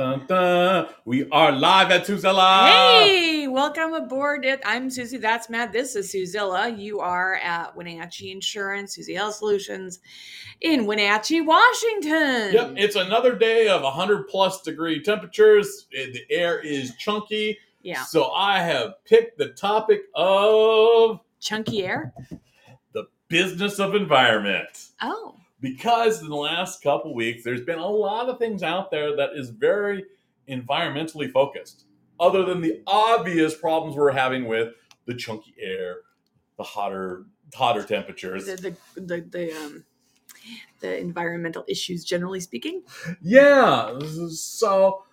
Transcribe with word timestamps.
dun, 0.00 0.26
dun. 0.26 0.86
We 1.04 1.28
are 1.28 1.52
live 1.52 1.90
at 1.90 2.06
Tuzella. 2.06 2.70
Hey, 2.70 3.46
welcome 3.48 3.92
aboard. 3.92 4.46
It. 4.46 4.62
I'm 4.64 4.88
Susie. 4.88 5.18
That's 5.18 5.50
Matt. 5.50 5.74
This 5.74 5.94
is 5.94 6.10
Suzilla. 6.10 6.74
You 6.78 7.00
are 7.00 7.34
at 7.34 7.76
Wenatchee 7.76 8.30
Insurance, 8.30 8.94
Susie 8.94 9.16
L 9.16 9.30
Solutions 9.30 9.98
in 10.62 10.86
Wenatchee, 10.86 11.42
Washington. 11.42 12.54
Yep, 12.54 12.74
it's 12.78 12.96
another 12.96 13.36
day 13.36 13.68
of 13.68 13.82
100 13.82 14.26
plus 14.28 14.62
degree 14.62 15.02
temperatures. 15.02 15.86
The 15.92 16.22
air 16.30 16.58
is 16.60 16.96
chunky. 16.96 17.58
Yeah. 17.82 18.02
So 18.04 18.30
I 18.30 18.60
have 18.60 19.04
picked 19.04 19.36
the 19.36 19.50
topic 19.50 20.04
of 20.14 21.20
Chunky 21.40 21.84
air. 21.84 22.14
the 22.94 23.04
business 23.28 23.78
of 23.78 23.94
environment. 23.94 24.92
Oh, 25.02 25.34
Because 25.60 26.22
in 26.22 26.28
the 26.28 26.36
last 26.36 26.82
couple 26.82 27.14
weeks, 27.14 27.44
there's 27.44 27.60
been 27.60 27.78
a 27.78 27.86
lot 27.86 28.28
of 28.28 28.38
things 28.38 28.62
out 28.62 28.90
there 28.90 29.14
that 29.16 29.30
is 29.34 29.50
very 29.50 30.04
environmentally 30.48 31.30
focused, 31.30 31.84
other 32.18 32.44
than 32.44 32.60
the 32.60 32.82
obvious 32.86 33.54
problems 33.54 33.96
we're 33.96 34.10
having 34.12 34.46
with 34.46 34.74
the 35.06 35.14
chunky 35.14 35.54
air, 35.60 35.96
the 36.56 36.62
hotter, 36.62 37.26
hotter 37.54 37.82
temperatures. 37.82 38.46
the 38.46 38.56
the 38.56 39.00
the, 39.00 39.20
the 39.20 39.52
um 39.52 39.84
the 40.80 40.98
environmental 40.98 41.64
issues, 41.68 42.04
generally 42.04 42.40
speaking. 42.40 42.82
Yeah. 43.20 43.98
So, 44.30 45.04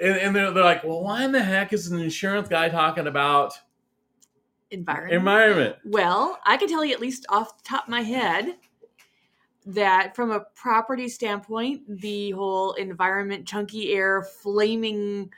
and, 0.00 0.16
and 0.16 0.36
they're, 0.36 0.50
they're 0.50 0.64
like, 0.64 0.82
well, 0.82 1.02
why 1.02 1.24
in 1.24 1.32
the 1.32 1.42
heck 1.42 1.72
is 1.72 1.90
an 1.90 2.00
insurance 2.00 2.48
guy 2.48 2.68
talking 2.68 3.06
about 3.06 3.54
Environment. 4.70 5.14
environment? 5.14 5.76
Well, 5.84 6.38
I 6.44 6.56
can 6.56 6.68
tell 6.68 6.84
you 6.84 6.92
at 6.94 7.00
least 7.00 7.26
off 7.28 7.58
the 7.58 7.64
top 7.64 7.84
of 7.84 7.90
my 7.90 8.00
head 8.00 8.56
that 9.66 10.14
from 10.16 10.30
a 10.30 10.40
property 10.54 11.08
standpoint, 11.08 11.82
the 12.00 12.30
whole 12.32 12.72
environment, 12.74 13.46
chunky 13.46 13.92
air, 13.92 14.22
flaming 14.22 15.30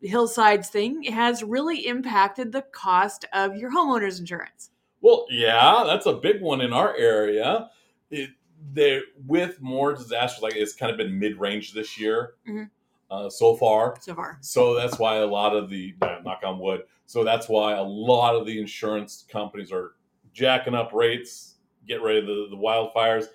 hillsides 0.00 0.68
thing 0.68 1.02
has 1.04 1.42
really 1.42 1.86
impacted 1.86 2.52
the 2.52 2.62
cost 2.62 3.24
of 3.32 3.56
your 3.56 3.70
homeowner's 3.72 4.20
insurance. 4.20 4.70
Well, 5.00 5.26
yeah, 5.30 5.84
that's 5.86 6.06
a 6.06 6.14
big 6.14 6.40
one 6.40 6.60
in 6.60 6.72
our 6.72 6.94
area. 6.96 7.70
It, 8.10 8.30
they 8.72 9.00
with 9.26 9.60
more 9.60 9.94
disasters 9.94 10.42
like 10.42 10.54
it's 10.56 10.74
kind 10.74 10.90
of 10.90 10.96
been 10.96 11.18
mid 11.18 11.38
range 11.38 11.72
this 11.72 11.98
year 11.98 12.34
Mhm. 12.48 12.70
uh, 13.10 13.28
so 13.28 13.54
far. 13.56 13.96
So 14.00 14.14
far, 14.14 14.38
So 14.40 14.74
that's 14.74 14.98
why 14.98 15.16
a 15.16 15.26
lot 15.26 15.54
of 15.54 15.68
the 15.70 15.94
knock 16.24 16.40
on 16.44 16.58
wood. 16.58 16.82
So 17.06 17.22
that's 17.22 17.48
why 17.48 17.74
a 17.74 17.82
lot 17.82 18.34
of 18.34 18.46
the 18.46 18.58
insurance 18.58 19.24
companies 19.28 19.70
are 19.70 19.92
jacking 20.32 20.74
up 20.74 20.92
rates, 20.92 21.55
get 21.86 22.02
ready 22.02 22.20
the, 22.20 22.48
the 22.50 22.56
wildfires. 22.56 23.26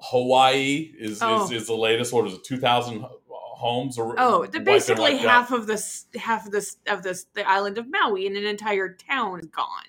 Hawaii 0.00 0.92
is, 0.98 1.22
Oh. 1.22 1.44
is 1.44 1.50
is 1.52 1.66
the 1.66 1.74
latest. 1.74 2.12
What 2.12 2.26
is 2.26 2.34
it? 2.34 2.44
Two 2.44 2.58
thousand 2.58 3.04
homes 3.28 3.98
or 3.98 4.14
oh, 4.18 4.46
basically 4.46 5.14
out. 5.14 5.20
half 5.20 5.50
of 5.50 5.66
this, 5.66 6.06
half 6.14 6.44
of 6.44 6.52
this, 6.52 6.76
of 6.88 7.02
this, 7.02 7.24
the 7.34 7.48
island 7.48 7.78
of 7.78 7.86
Maui 7.88 8.26
and 8.26 8.36
an 8.36 8.44
entire 8.44 8.92
town 8.92 9.40
is 9.40 9.46
gone. 9.46 9.86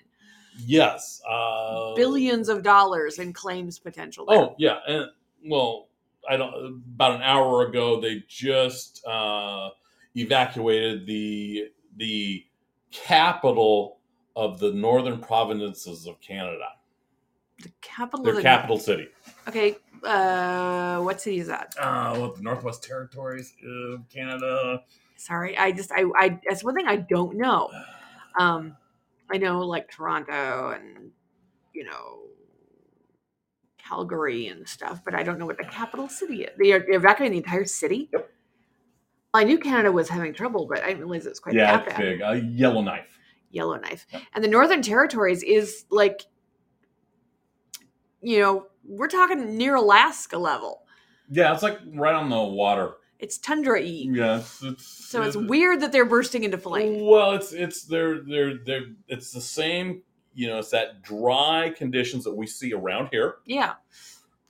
Yes, 0.66 1.20
uh, 1.28 1.94
Billions 1.94 2.48
of 2.48 2.62
dollars 2.62 3.18
in 3.18 3.32
claims 3.32 3.78
potential. 3.78 4.26
There. 4.26 4.38
Oh 4.38 4.54
yeah, 4.58 4.78
and 4.88 5.06
well, 5.46 5.88
I 6.28 6.36
don't. 6.36 6.82
About 6.94 7.16
an 7.16 7.22
hour 7.22 7.66
ago, 7.66 8.00
they 8.00 8.24
just 8.26 9.06
uh, 9.06 9.68
evacuated 10.16 11.06
the 11.06 11.66
the 11.96 12.44
capital 12.90 13.98
of 14.34 14.58
the 14.58 14.72
northern 14.72 15.20
provinces 15.20 16.06
of 16.06 16.20
Canada. 16.20 16.66
The 17.62 17.70
capital. 17.80 18.24
Their 18.24 18.32
of 18.32 18.36
the, 18.36 18.42
capital 18.42 18.78
city. 18.78 19.08
Okay, 19.48 19.76
uh, 20.04 21.00
what 21.00 21.20
city 21.20 21.40
is 21.40 21.48
that? 21.48 21.74
Uh, 21.78 22.16
what 22.16 22.36
the 22.36 22.42
Northwest 22.42 22.82
Territories 22.84 23.54
of 23.92 24.08
Canada. 24.08 24.82
Sorry, 25.16 25.56
I 25.56 25.72
just 25.72 25.90
I 25.92 26.04
I 26.16 26.40
that's 26.48 26.62
one 26.62 26.74
thing 26.74 26.86
I 26.86 26.96
don't 26.96 27.36
know. 27.36 27.70
Um, 28.38 28.76
I 29.30 29.36
know 29.38 29.60
like 29.60 29.90
Toronto 29.90 30.70
and 30.70 31.10
you 31.74 31.84
know 31.84 32.20
Calgary 33.78 34.48
and 34.48 34.68
stuff, 34.68 35.02
but 35.04 35.14
I 35.14 35.22
don't 35.22 35.38
know 35.38 35.46
what 35.46 35.58
the 35.58 35.64
capital 35.64 36.08
city 36.08 36.42
is. 36.44 36.50
They 36.58 36.72
are 36.72 36.80
they're 36.80 36.94
evacuating 36.94 37.32
the 37.32 37.44
entire 37.44 37.64
city. 37.64 38.08
Yep. 38.12 38.30
I 39.34 39.44
knew 39.44 39.58
Canada 39.58 39.92
was 39.92 40.08
having 40.08 40.32
trouble, 40.32 40.66
but 40.66 40.82
I 40.82 40.88
didn't 40.88 41.00
realize 41.00 41.26
it 41.26 41.30
was 41.30 41.40
quite 41.40 41.54
yeah, 41.54 41.76
that 41.76 41.86
it's 41.86 41.96
bad. 41.96 42.00
big. 42.00 42.20
A 42.22 42.36
Yellowknife. 42.36 43.18
Yellowknife, 43.50 44.06
Yep. 44.12 44.22
and 44.34 44.44
the 44.44 44.48
Northern 44.48 44.82
Territories 44.82 45.42
is 45.42 45.84
like, 45.90 46.22
you 48.22 48.40
know, 48.40 48.66
we're 48.84 49.08
talking 49.08 49.56
near 49.56 49.74
Alaska 49.76 50.38
level. 50.38 50.82
Yeah, 51.30 51.52
it's 51.52 51.62
like 51.62 51.78
right 51.94 52.14
on 52.14 52.30
the 52.30 52.42
water. 52.42 52.94
It's 53.18 53.36
tundra 53.36 53.80
Yeah, 53.82 54.38
it's, 54.38 54.62
it's 54.62 54.86
so 54.86 55.22
it's 55.22 55.36
it- 55.36 55.46
weird 55.48 55.80
that 55.80 55.92
they're 55.92 56.04
bursting 56.04 56.44
into 56.44 56.56
flame. 56.58 57.04
Well, 57.04 57.32
it's 57.32 57.52
it's 57.52 57.82
they're 57.84 58.20
they're 58.22 58.58
they're 58.64 58.86
it's 59.08 59.32
the 59.32 59.40
same. 59.40 60.02
You 60.34 60.46
know, 60.48 60.58
it's 60.58 60.70
that 60.70 61.02
dry 61.02 61.70
conditions 61.76 62.22
that 62.24 62.34
we 62.34 62.46
see 62.46 62.72
around 62.72 63.08
here. 63.10 63.36
Yeah. 63.44 63.74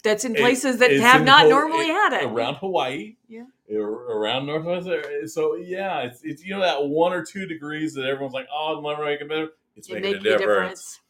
That's 0.05 0.25
in 0.25 0.37
It- 0.37 0.41
places 0.41 0.79
that 0.79 0.93
have 0.93 1.25
not 1.25 1.49
normally 1.49 1.87
it- 1.87 1.93
had 1.95 2.13
it. 2.13 2.25
around 2.27 2.57
Hawaii. 2.57 3.17
Yeah. 3.27 3.45
ar- 3.75 3.81
Around 4.19 4.47
Northwest. 4.47 5.33
So 5.35 5.57
yeah, 5.57 6.01
it's 6.03 6.21
it's 6.23 6.45
you 6.45 6.55
know 6.55 6.61
that 6.61 6.85
one 6.87 7.13
or 7.15 7.25
two 7.25 7.47
degrees 7.47 7.95
that 7.95 8.05
everyone's 8.05 8.35
like, 8.35 8.49
oh, 8.55 8.73
it'll 8.73 8.83
never 8.89 9.09
it 9.09 9.29
better. 9.29 9.49
It's 9.77 9.89
It 9.89 9.95
making 9.95 10.13
make 10.23 10.27
a 10.27 10.35
a 10.35 10.39
difference. 10.39 11.01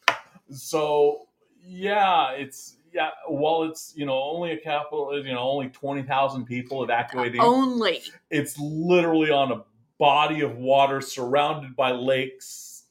So 0.51 1.28
yeah, 1.69 2.31
it's 2.33 2.77
yeah. 2.93 3.11
While 3.27 3.65
it's 3.65 3.93
you 3.95 4.07
know 4.07 4.21
only 4.23 4.53
a 4.53 4.57
capital, 4.57 5.15
you 5.25 5.33
know 5.35 5.41
only 5.41 5.69
twenty 5.69 6.03
thousand 6.03 6.47
people 6.47 6.83
evacuating. 6.83 7.41
Only. 7.41 8.03
It's 8.31 8.59
literally 8.59 9.31
on 9.31 9.53
a 9.53 9.65
body 9.99 10.41
of 10.41 10.57
water 10.57 11.01
surrounded 11.01 11.77
by 11.77 11.91
lakes, 11.91 12.85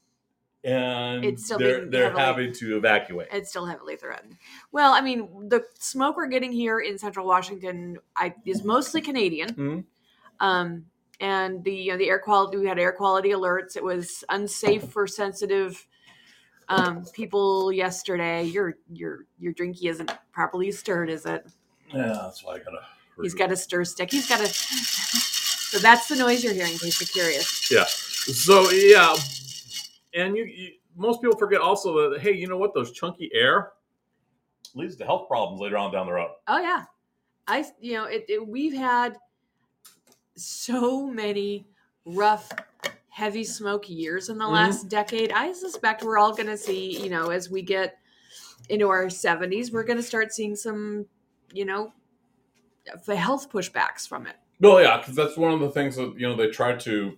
and 0.64 1.26
It's 1.26 1.46
still 1.46 1.58
they're 1.58 1.86
they're 1.86 2.04
heavily- 2.06 2.24
having 2.24 2.54
to 2.54 2.78
evacuate. 2.78 3.30
It's 3.32 3.50
still 3.50 3.66
heavily 3.66 3.96
threatened. 3.96 4.38
Well, 4.72 4.94
I 4.94 5.02
mean, 5.02 5.50
the 5.50 5.64
smoke 5.80 6.16
we're 6.16 6.28
getting 6.28 6.52
here 6.52 6.80
in 6.80 6.98
central 7.00 7.26
Washington 7.26 7.98
I, 8.16 8.36
is 8.46 8.64
mostly 8.64 9.02
Canadian. 9.02 9.54
Mhm. 9.56 9.84
Um, 10.40 10.86
and 11.20 11.64
the 11.64 11.74
you 11.74 11.92
know, 11.94 11.98
the 11.98 12.10
air 12.10 12.20
quality 12.20 12.58
we 12.58 12.68
had 12.68 12.78
air 12.78 12.92
quality 12.92 13.30
alerts. 13.30 13.76
It 13.76 13.84
was 13.84 14.24
unsafe 14.30 14.84
for 14.84 15.08
sensitive 15.08 15.88
um, 16.70 17.06
people 17.14 17.72
yesterday. 17.72 18.44
Your 18.44 18.76
your 18.92 19.26
your 19.40 19.54
drinky 19.54 19.86
isn't 19.90 20.12
properly 20.32 20.72
stirred, 20.72 21.10
is 21.10 21.26
it? 21.26 21.48
Yeah, 21.94 22.18
that's 22.24 22.44
why 22.44 22.56
I 22.56 22.58
gotta. 22.60 22.82
He's 23.22 23.34
got 23.34 23.52
a 23.52 23.58
stir 23.58 23.84
stick. 23.84 24.12
He's 24.12 24.28
got 24.28 24.42
a. 24.42 24.54
So 25.68 25.80
that's 25.80 26.08
the 26.08 26.16
noise 26.16 26.46
you're 26.46 26.54
hearing, 26.54 26.72
in 26.72 26.78
case 26.78 27.02
you're 27.02 27.26
curious. 27.26 27.70
Yeah. 27.70 27.84
So 27.84 28.72
yeah, 28.72 29.18
and 30.14 30.38
you, 30.38 30.46
you 30.46 30.72
most 30.96 31.22
people 31.22 31.38
forget 31.38 31.60
also 31.60 32.10
that 32.10 32.22
hey, 32.22 32.32
you 32.32 32.48
know 32.48 32.58
what? 32.58 32.74
Those 32.74 32.94
chunky 32.94 33.30
air 33.34 33.74
leads 34.76 34.96
to 34.96 35.06
health 35.06 35.28
problems 35.28 35.60
later 35.60 35.78
on 35.78 35.92
down 35.92 36.06
the 36.06 36.14
road. 36.14 36.32
Oh 36.48 36.60
yeah, 36.60 36.86
I 37.48 37.66
you 37.82 37.94
know 37.94 38.06
it, 38.06 38.26
it, 38.30 38.48
we've 38.48 38.74
had 38.74 39.18
so 40.36 41.06
many 41.08 41.68
rough, 42.06 42.50
heavy 43.18 43.44
smoke 43.44 43.90
years 43.90 44.30
in 44.30 44.38
the 44.38 44.46
Mhm. 44.46 44.52
last 44.52 44.90
decade. 44.90 45.32
I 45.32 45.52
suspect 45.52 46.04
we're 46.04 46.20
all 46.20 46.34
going 46.36 46.46
to 46.48 46.58
see 46.58 47.02
you 47.04 47.10
know 47.10 47.32
as 47.32 47.50
we 47.50 47.64
get 47.64 47.98
into 48.70 48.90
our 48.90 49.10
seventies, 49.10 49.72
we're 49.72 49.84
going 49.86 49.98
to 49.98 50.04
start 50.04 50.32
seeing 50.32 50.56
some 50.56 51.08
you 51.52 51.66
know 51.66 51.92
the 53.08 53.16
health 53.16 53.50
pushbacks 53.52 54.08
from 54.08 54.28
it. 54.28 54.36
Well, 54.60 54.80
yeah, 54.82 54.98
because 55.00 55.16
that's 55.16 55.36
one 55.36 55.52
of 55.52 55.60
the 55.62 55.72
things 55.72 55.96
that 55.96 56.14
you 56.20 56.28
know 56.28 56.36
they 56.36 56.52
tried 56.52 56.80
to 56.82 57.18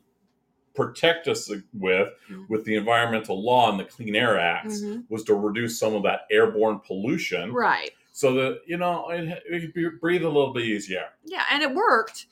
protect 0.73 1.27
us 1.27 1.51
with 1.73 2.09
Mhm. 2.31 2.47
with 2.47 2.63
the 2.63 2.75
environmental 2.77 3.43
law 3.43 3.69
and 3.69 3.77
the 3.77 3.83
Clean 3.83 4.15
Air 4.15 4.39
Acts 4.39 4.79
Mhm. 4.81 5.03
was 5.09 5.25
to 5.25 5.35
reduce 5.35 5.77
some 5.77 5.95
of 5.95 6.03
that 6.03 6.21
airborne 6.31 6.79
pollution, 6.79 7.51
Right. 7.51 7.91
so 8.13 8.33
that 8.35 8.61
you 8.65 8.77
know 8.77 9.09
it, 9.09 9.43
it 9.49 9.59
could 9.59 9.73
be, 9.73 9.89
breathe 9.99 10.23
a 10.23 10.29
little 10.29 10.53
bit 10.53 10.63
easier. 10.63 11.09
Yeah, 11.25 11.43
and 11.51 11.61
it 11.61 11.73
worked 11.73 12.27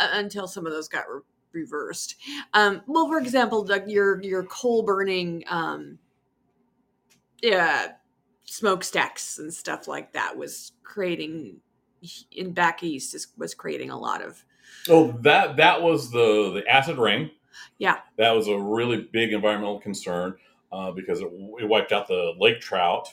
uh, 0.00 0.08
until 0.12 0.48
some 0.48 0.66
of 0.66 0.72
those 0.72 0.88
got 0.88 1.04
re- 1.08 1.20
reversed. 1.52 2.16
Um, 2.54 2.82
well, 2.86 3.08
for 3.08 3.18
example, 3.18 3.64
like 3.64 3.84
your 3.86 4.22
your 4.22 4.44
coal 4.44 4.82
burning, 4.82 5.44
um, 5.48 5.98
yeah, 7.42 7.92
smokestacks 8.44 9.38
and 9.38 9.52
stuff 9.52 9.88
like 9.88 10.12
that 10.12 10.36
was 10.36 10.72
creating 10.82 11.60
in 12.32 12.52
back 12.52 12.82
east 12.82 13.14
is, 13.14 13.28
was 13.38 13.54
creating 13.54 13.90
a 13.90 13.98
lot 13.98 14.22
of 14.22 14.44
Oh, 14.88 15.12
that 15.20 15.56
that 15.56 15.82
was 15.82 16.10
the 16.10 16.52
the 16.52 16.66
acid 16.68 16.98
rain. 16.98 17.30
Yeah. 17.78 17.98
that 18.16 18.30
was 18.30 18.48
a 18.48 18.58
really 18.58 19.08
big 19.12 19.32
environmental 19.32 19.78
concern 19.78 20.36
uh, 20.72 20.90
because 20.92 21.20
it, 21.20 21.28
it 21.60 21.68
wiped 21.68 21.92
out 21.92 22.08
the 22.08 22.32
lake 22.38 22.60
trout. 22.60 23.12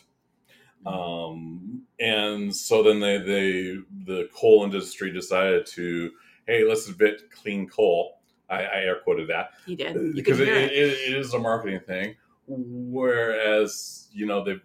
Um, 0.85 1.83
and 1.99 2.55
so 2.55 2.81
then 2.81 2.99
they, 3.01 3.17
they 3.17 3.77
the 4.05 4.29
coal 4.33 4.63
industry 4.63 5.11
decided 5.11 5.65
to 5.67 6.11
hey 6.47 6.63
let's 6.67 6.87
invent 6.87 7.21
clean 7.31 7.67
coal. 7.67 8.18
I, 8.49 8.63
I 8.63 8.77
air 8.81 8.97
quoted 9.03 9.29
that 9.29 9.51
he 9.65 9.75
did 9.75 10.15
because 10.15 10.39
it, 10.39 10.47
it, 10.47 10.71
it. 10.71 10.75
it 11.11 11.17
is 11.17 11.33
a 11.33 11.39
marketing 11.39 11.81
thing. 11.85 12.15
Whereas 12.47 14.07
you 14.11 14.25
know 14.25 14.43
the 14.43 14.61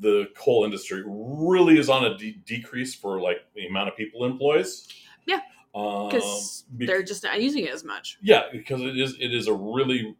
the 0.00 0.28
coal 0.36 0.64
industry 0.64 1.02
really 1.06 1.78
is 1.78 1.88
on 1.88 2.04
a 2.04 2.16
de- 2.18 2.40
decrease 2.46 2.94
for 2.94 3.20
like 3.20 3.38
the 3.54 3.66
amount 3.66 3.88
of 3.88 3.96
people 3.96 4.24
it 4.24 4.30
employs. 4.30 4.88
Yeah. 5.26 5.40
because 5.72 6.64
be- 6.76 6.86
they're 6.86 7.02
just 7.02 7.22
not 7.22 7.40
using 7.40 7.64
it 7.64 7.72
as 7.72 7.84
much. 7.84 8.18
yeah, 8.22 8.44
because 8.52 8.80
it 8.80 8.96
is 8.98 9.16
it 9.20 9.32
is 9.34 9.46
a 9.46 9.54
really 9.54 10.16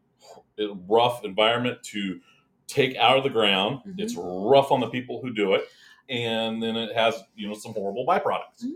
rough 0.88 1.24
environment 1.24 1.82
to 1.82 2.20
take 2.66 2.96
out 2.96 3.16
of 3.18 3.24
the 3.24 3.30
ground. 3.30 3.80
Mhm. 3.86 3.94
It's 3.98 4.14
rough 4.16 4.70
on 4.70 4.80
the 4.80 4.88
people 4.88 5.20
who 5.20 5.32
do 5.32 5.54
it, 5.54 5.64
and 6.08 6.62
then 6.62 6.76
it 6.76 6.94
has 6.94 7.20
you 7.34 7.48
know 7.48 7.54
some 7.54 7.72
horrible 7.72 8.06
byproducts. 8.06 8.64
Mhm. 8.64 8.72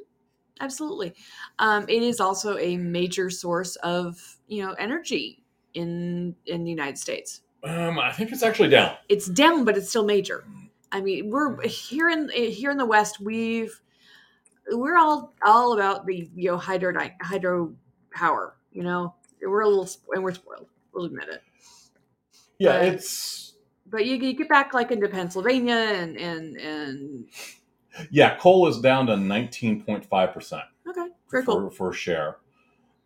Absolutely. 0.60 1.14
Um, 1.58 1.84
it 1.88 2.02
is 2.02 2.20
also 2.20 2.58
a 2.58 2.76
major 2.76 3.30
source 3.30 3.76
of 3.76 4.38
you 4.48 4.64
know 4.64 4.72
energy 4.72 5.42
in 5.74 6.34
in 6.46 6.64
the 6.64 6.70
United 6.70 6.98
States. 6.98 7.42
Um, 7.64 7.98
I 7.98 8.12
think 8.12 8.32
it's 8.32 8.42
actually 8.42 8.68
down. 8.68 8.96
It's 9.08 9.26
down, 9.26 9.64
but 9.64 9.76
it's 9.76 9.88
still 9.88 10.04
major. 10.04 10.44
I 10.92 11.00
mean, 11.00 11.30
we're 11.30 11.60
here 11.62 12.08
in 12.08 12.28
here 12.30 12.70
in 12.70 12.76
the 12.76 12.86
West. 12.86 13.20
We've 13.20 13.80
we're 14.70 14.96
all 14.96 15.34
all 15.44 15.74
about 15.74 16.06
the 16.06 16.28
you 16.34 16.50
know 16.50 16.56
hydro 16.56 16.92
hydro 17.20 17.74
power. 18.12 18.56
You 18.72 18.82
know, 18.82 19.14
we're 19.42 19.62
a 19.62 19.68
little 19.68 19.88
and 20.12 20.22
we're 20.22 20.34
spoiled. 20.34 20.66
We'll 20.92 21.06
admit 21.06 21.28
it. 21.28 21.42
Yeah, 22.58 22.78
But- 22.78 22.94
it's 22.94 23.54
But 23.86 24.06
you, 24.06 24.16
you 24.16 24.34
get 24.34 24.48
back 24.48 24.74
like 24.74 24.90
into 24.90 25.08
Pennsylvania 25.08 25.74
and 25.74 26.16
and 26.16 26.56
and 26.56 27.26
yeah. 28.10 28.36
Coal 28.36 28.68
is 28.68 28.78
down 28.80 29.06
to 29.06 29.16
nineteen 29.16 29.82
point 29.82 30.04
five 30.04 30.32
percent. 30.32 30.64
okay, 30.88 31.08
very 31.30 31.44
cool. 31.44 31.70
for, 31.70 31.70
for 31.70 31.92
share. 31.92 32.36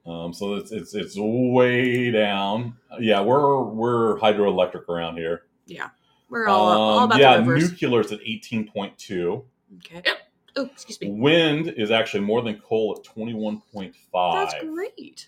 Um, 0.04 0.32
so 0.32 0.54
it's, 0.54 0.72
it's 0.72 0.94
it's 0.94 1.14
way 1.16 2.10
down. 2.10 2.76
Yeah, 2.98 3.20
we're 3.20 3.62
we're 3.62 4.18
hydroelectric 4.18 4.88
around 4.88 5.16
here. 5.16 5.44
Yeah, 5.66 5.90
we're 6.28 6.48
all, 6.48 6.66
all 6.68 6.98
Um, 6.98 7.04
about 7.04 7.20
yeah, 7.20 7.38
nuclear 7.40 8.00
is 8.00 8.10
at 8.12 8.20
eighteen 8.24 8.68
point 8.70 8.96
two. 8.98 9.44
okay. 9.78 10.02
Oh, 10.54 10.64
excuse 10.66 11.00
me. 11.00 11.08
Wind 11.08 11.68
is 11.78 11.90
actually 11.90 12.20
more 12.20 12.42
than 12.42 12.60
coal 12.60 12.94
at 12.98 13.02
twenty 13.02 13.32
one 13.32 13.62
point 13.72 13.94
five. 14.12 14.50
That's 14.50 14.62
great. 14.62 15.26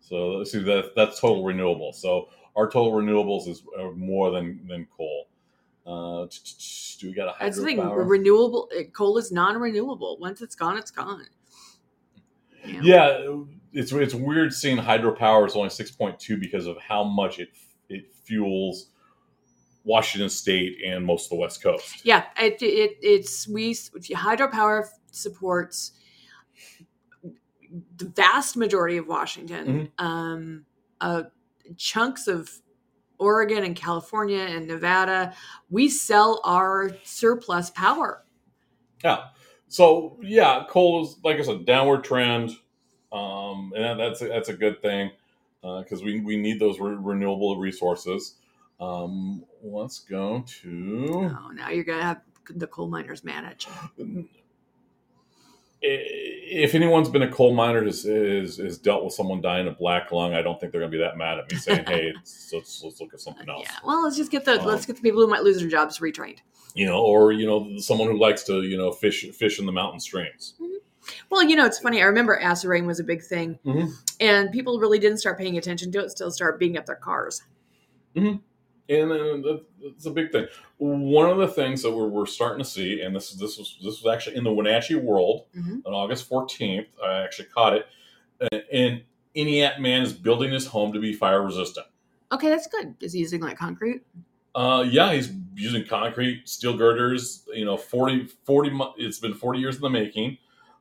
So 0.00 0.28
let's 0.30 0.50
see 0.50 0.60
that 0.60 0.92
that's 0.96 1.20
total 1.20 1.44
renewable. 1.44 1.92
So 1.92 2.30
our 2.56 2.70
total 2.70 2.92
renewables 2.92 3.48
is 3.48 3.62
more 3.94 4.30
than 4.30 4.66
than 4.66 4.86
coal. 4.96 5.26
Uh, 5.86 6.26
do 7.00 7.08
we 7.08 7.12
got 7.14 7.28
a 7.28 7.34
That's 7.40 7.56
the 7.58 7.64
thing. 7.64 7.78
hydropower? 7.78 8.08
Renewable 8.08 8.70
uh, 8.78 8.82
coal 8.92 9.18
is 9.18 9.32
non-renewable. 9.32 10.18
Once 10.20 10.40
it's 10.40 10.54
gone, 10.54 10.78
it's 10.78 10.90
gone. 10.92 11.24
You 12.64 12.74
know? 12.74 12.80
Yeah, 12.82 13.42
it's 13.72 13.90
it's 13.92 14.14
weird 14.14 14.52
seeing 14.52 14.76
hydropower 14.78 15.46
is 15.46 15.56
only 15.56 15.70
six 15.70 15.90
point 15.90 16.20
two 16.20 16.36
because 16.38 16.66
of 16.66 16.76
how 16.78 17.02
much 17.02 17.40
it 17.40 17.48
it 17.88 18.12
fuels 18.24 18.90
Washington 19.84 20.30
State 20.30 20.76
and 20.86 21.04
most 21.04 21.26
of 21.26 21.30
the 21.30 21.36
West 21.36 21.60
Coast. 21.60 22.04
Yeah, 22.04 22.24
it, 22.38 22.62
it 22.62 22.98
it's 23.02 23.48
we 23.48 23.72
hydropower 23.74 24.86
supports 25.10 25.92
the 27.96 28.04
vast 28.04 28.56
majority 28.56 28.98
of 28.98 29.06
Washington, 29.08 29.90
Mm-hmm. 29.98 30.06
um, 30.06 30.64
uh, 31.00 31.24
chunks 31.76 32.28
of 32.28 32.48
Oregon 33.22 33.64
and 33.64 33.76
California 33.76 34.40
and 34.40 34.66
Nevada. 34.66 35.32
We 35.70 35.88
sell 35.88 36.40
our 36.44 36.90
surplus 37.04 37.70
power. 37.70 38.24
Yeah. 39.04 39.28
So 39.68 40.18
yeah, 40.22 40.64
coal 40.68 41.02
is 41.04 41.16
like 41.24 41.38
I 41.38 41.42
said, 41.42 41.64
downward 41.64 42.04
trend, 42.04 42.50
um, 43.12 43.72
and 43.74 43.84
that- 43.84 43.96
that's 43.96 44.22
a, 44.22 44.28
that's 44.28 44.48
a 44.48 44.54
good 44.54 44.82
thing 44.82 45.10
because 45.62 46.02
we 46.02 46.20
we 46.20 46.36
need 46.36 46.58
those 46.60 46.78
re- 46.80 46.96
renewable 46.98 47.56
resources. 47.58 48.36
Um, 48.80 49.44
let's 49.62 50.00
go 50.00 50.44
to 50.62 51.36
Oh, 51.40 51.50
now 51.50 51.70
you're 51.70 51.84
gonna 51.84 52.02
have 52.02 52.20
the 52.50 52.66
coal 52.66 52.88
miners 52.88 53.22
manage. 53.24 53.68
If 55.82 56.74
anyone's 56.74 57.08
been 57.08 57.22
a 57.22 57.30
coal 57.30 57.54
miner 57.54 57.84
has, 57.84 58.04
has, 58.04 58.56
has 58.58 58.78
dealt 58.78 59.04
with 59.04 59.14
someone 59.14 59.40
dying 59.40 59.66
of 59.66 59.78
black 59.78 60.12
lung, 60.12 60.34
I 60.34 60.42
don't 60.42 60.58
think 60.60 60.72
they're 60.72 60.80
going 60.80 60.92
to 60.92 60.96
be 60.96 61.02
that 61.02 61.16
mad 61.16 61.38
at 61.38 61.50
me 61.50 61.58
saying, 61.58 61.84
"Hey, 61.86 62.12
it's, 62.20 62.50
let's, 62.52 62.82
let's 62.84 63.00
look 63.00 63.12
at 63.14 63.20
something 63.20 63.48
else." 63.48 63.64
Yeah. 63.64 63.76
Well, 63.84 64.02
let's 64.04 64.16
just 64.16 64.30
get 64.30 64.44
the 64.44 64.60
Um, 64.60 64.66
let's 64.66 64.86
get 64.86 64.96
the 64.96 65.02
people 65.02 65.20
who 65.20 65.26
might 65.26 65.42
lose 65.42 65.58
their 65.58 65.68
jobs 65.68 65.98
retrained. 65.98 66.38
You 66.74 66.86
know, 66.86 67.02
or 67.02 67.32
you 67.32 67.46
know, 67.46 67.78
someone 67.78 68.08
who 68.08 68.18
likes 68.18 68.44
to 68.44 68.62
you 68.62 68.76
know 68.76 68.92
fish 68.92 69.26
fish 69.34 69.58
in 69.58 69.66
the 69.66 69.72
mountain 69.72 70.00
streams. 70.00 70.54
Well, 71.30 71.42
you 71.42 71.56
know, 71.56 71.66
it's 71.66 71.80
funny. 71.80 72.00
I 72.00 72.04
remember 72.04 72.38
acid 72.38 72.70
rain 72.70 72.86
was 72.86 73.00
a 73.00 73.04
big 73.04 73.22
thing, 73.22 73.58
Mhm. 73.66 73.90
and 74.20 74.52
people 74.52 74.78
really 74.78 75.00
didn't 75.00 75.18
start 75.18 75.36
paying 75.36 75.58
attention 75.58 75.90
to 75.92 76.00
it. 76.00 76.10
Still, 76.10 76.30
start 76.30 76.60
beating 76.60 76.76
up 76.78 76.86
their 76.86 76.94
cars. 76.96 77.42
And 78.88 79.10
uh, 79.12 79.14
that- 79.14 79.64
that's 79.82 80.06
a 80.06 80.10
big 80.10 80.32
thing. 80.32 80.46
One 80.78 81.30
of 81.30 81.38
the 81.38 81.48
things 81.48 81.82
that 81.82 81.90
we're, 81.92 82.08
we're 82.08 82.26
starting 82.26 82.58
to 82.58 82.68
see, 82.68 83.00
and 83.00 83.14
this 83.14 83.32
is 83.32 83.38
this 83.38 83.56
was 83.58 83.76
this 83.82 84.02
was 84.02 84.12
actually 84.12 84.36
in 84.36 84.44
the 84.44 84.52
Wenatchee 84.52 84.96
World 84.96 85.44
Mhm. 85.56 85.82
on 85.86 85.92
August 85.92 86.28
fourteenth. 86.28 86.86
I 87.02 87.22
actually 87.22 87.46
caught 87.48 87.74
it, 87.74 87.86
Uh, 88.40 88.58
and 88.72 89.02
Entiat 89.36 89.78
man 89.80 90.02
is 90.02 90.12
building 90.12 90.52
his 90.52 90.66
home 90.66 90.92
to 90.92 90.98
be 91.00 91.12
fire 91.14 91.42
resistant. 91.42 91.86
Okay, 92.32 92.48
that's 92.48 92.66
good. 92.66 92.94
Is 93.00 93.12
he 93.12 93.20
using 93.20 93.40
like 93.40 93.56
concrete? 93.56 94.02
Uh, 94.54 94.84
yeah, 94.88 95.12
he's 95.12 95.30
using 95.54 95.84
concrete, 95.86 96.46
steel 96.48 96.76
girders. 96.76 97.46
You 97.54 97.64
know, 97.64 97.76
40, 97.78 98.26
40 98.44 98.70
It's 98.98 99.18
been 99.18 99.32
forty 99.34 99.58
years 99.60 99.76
in 99.76 99.82
the 99.82 99.88
making. 99.90 100.38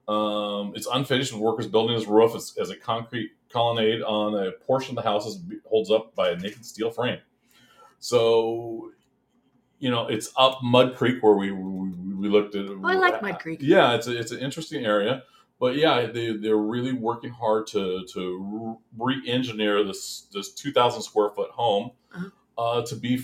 Um, 0.08 0.74
it's 0.76 0.88
unfinished. 0.92 1.32
with 1.32 1.42
workers 1.42 1.68
building 1.68 1.96
his 1.96 2.08
roof 2.08 2.36
as, 2.36 2.54
as 2.60 2.70
a 2.72 2.76
concrete 2.76 3.32
colonnade 3.50 4.02
on 4.02 4.34
a 4.36 4.52
portion 4.52 4.98
of 4.98 5.04
the 5.04 5.10
house 5.10 5.26
is 5.28 5.40
holds 5.66 5.90
up 5.92 6.14
by 6.16 6.32
a 6.32 6.36
naked 6.38 6.66
steel 6.66 6.90
frame. 6.92 7.20
So, 8.02 8.92
you 9.80 9.90
know, 9.92 10.08
it's 10.08 10.34
up 10.36 10.60
Mud 10.64 10.96
Creek 10.96 11.22
where 11.24 11.34
we 11.36 11.52
we, 11.52 11.90
we 12.16 12.28
looked 12.28 12.56
at. 12.56 12.66
Oh, 12.68 12.82
I 12.84 12.96
like 12.96 13.22
Mud 13.22 13.40
Creek. 13.40 13.60
Yeah, 13.62 13.94
it's 13.94 14.08
a, 14.08 14.20
it's 14.20 14.32
an 14.32 14.40
interesting 14.40 14.86
area. 14.86 15.24
But 15.60 15.76
yeah, 15.76 16.08
they 16.08 16.36
they're 16.36 16.58
really 16.58 16.94
working 16.94 17.30
hard 17.32 17.68
to 17.68 18.04
to 18.14 18.78
re-engineer 18.98 19.84
this 19.84 20.22
this 20.34 20.52
two 20.52 20.72
thousand 20.74 21.04
square 21.04 21.30
foot 21.30 21.52
home 21.52 21.92
Uh-huh. 22.14 22.30
uh, 22.62 22.86
to 22.88 22.96
be 22.96 23.24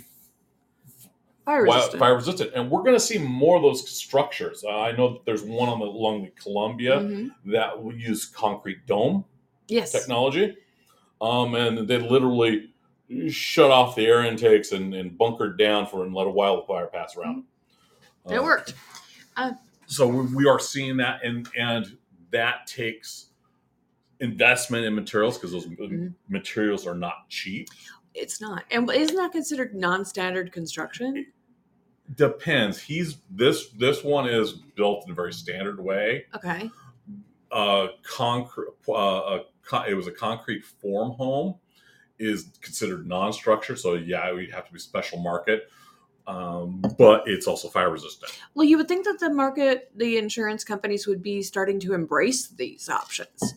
Fire 1.43 1.63
resistant. 1.63 1.99
fire 1.99 2.15
resistant, 2.15 2.51
and 2.53 2.69
we're 2.69 2.83
going 2.83 2.95
to 2.95 2.99
see 2.99 3.17
more 3.17 3.55
of 3.55 3.63
those 3.63 3.89
structures. 3.89 4.63
Uh, 4.63 4.79
I 4.81 4.91
know 4.91 5.13
that 5.13 5.25
there's 5.25 5.41
one 5.43 5.69
on 5.69 5.79
the 5.79 5.85
along 5.85 6.23
the 6.23 6.29
Columbia 6.31 6.99
Mhm. 6.99 7.31
that 7.45 7.81
will 7.81 7.95
use 7.95 8.25
concrete 8.25 8.85
dome 8.85 9.23
Yes. 9.69 9.91
technology, 9.93 10.55
um, 11.21 11.55
and 11.55 11.87
they 11.87 11.97
literally 11.99 12.73
shut 13.29 13.71
off 13.71 13.95
the 13.95 14.05
air 14.05 14.23
intakes 14.25 14.71
and, 14.71 14.93
and 14.93 15.17
bunkered 15.17 15.57
down 15.57 15.85
for 15.87 16.03
and 16.03 16.13
let 16.13 16.27
a 16.27 16.29
wildfire 16.29 16.87
pass 16.87 17.15
around. 17.15 17.43
Mm-hmm. 18.25 18.33
It 18.33 18.37
Uh, 18.39 18.43
worked. 18.43 18.73
So 19.85 20.05
we, 20.07 20.35
we 20.35 20.47
are 20.47 20.59
seeing 20.59 20.97
that, 20.97 21.23
and 21.23 21.47
and 21.57 21.97
that 22.31 22.67
takes 22.67 23.27
investment 24.19 24.83
in 24.85 24.93
materials 24.93 25.37
because 25.37 25.51
those 25.53 25.65
Mhm. 25.67 26.13
materials 26.27 26.85
are 26.85 26.95
not 26.95 27.29
cheap. 27.29 27.69
It's 28.13 28.41
not. 28.41 28.65
And 28.71 28.89
isn't 28.91 29.15
that 29.15 29.31
considered 29.31 29.73
non-standard 29.75 30.51
construction? 30.51 31.27
Depends. 32.15 32.81
He's 32.81 33.17
this 33.29 33.69
this 33.69 34.03
one 34.03 34.27
is 34.27 34.53
built 34.53 35.05
in 35.05 35.11
a 35.11 35.15
very 35.15 35.31
standard 35.33 35.79
way. 35.79 36.25
Okay. 36.35 36.69
uh, 37.51 37.87
concrete. 38.03 38.67
Uh, 38.89 38.91
a, 38.93 39.45
co- 39.63 39.83
it 39.87 39.93
was 39.93 40.07
a 40.07 40.11
concrete 40.11 40.65
form 40.65 41.11
home. 41.11 41.55
Is 42.19 42.47
considered 42.61 43.05
non-structure, 43.07 43.75
so 43.75 43.93
yeah, 43.93 44.33
we'd 44.33 44.51
have 44.51 44.65
to 44.65 44.73
be 44.73 44.79
special 44.79 45.19
market. 45.19 45.69
Um, 46.25 46.81
but 46.97 47.23
it's 47.25 47.47
also 47.47 47.69
fire 47.69 47.89
resistant. 47.89 48.37
Well, 48.53 48.65
you 48.65 48.75
would 48.77 48.87
think 48.89 49.05
that 49.05 49.19
the 49.19 49.29
market, 49.29 49.91
the 49.95 50.17
insurance 50.17 50.65
companies 50.65 51.07
would 51.07 51.23
be 51.23 51.41
starting 51.41 51.79
to 51.81 51.93
embrace 51.93 52.47
these 52.49 52.89
options. 52.89 53.53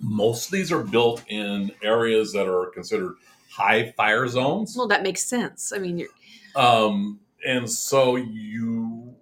Most 0.00 0.46
of 0.46 0.52
these 0.52 0.72
are 0.72 0.82
built 0.82 1.22
in 1.28 1.70
areas 1.82 2.32
that 2.32 2.48
are 2.48 2.70
considered 2.70 3.16
high 3.50 3.92
fire 3.92 4.26
zones. 4.26 4.74
Well, 4.76 4.88
that 4.88 5.02
makes 5.02 5.22
sense. 5.24 5.72
I 5.74 5.78
mean, 5.78 5.98
you're, 5.98 6.08
Um, 6.56 7.20
and 7.46 7.70
so 7.70 8.16
you, 8.16 9.14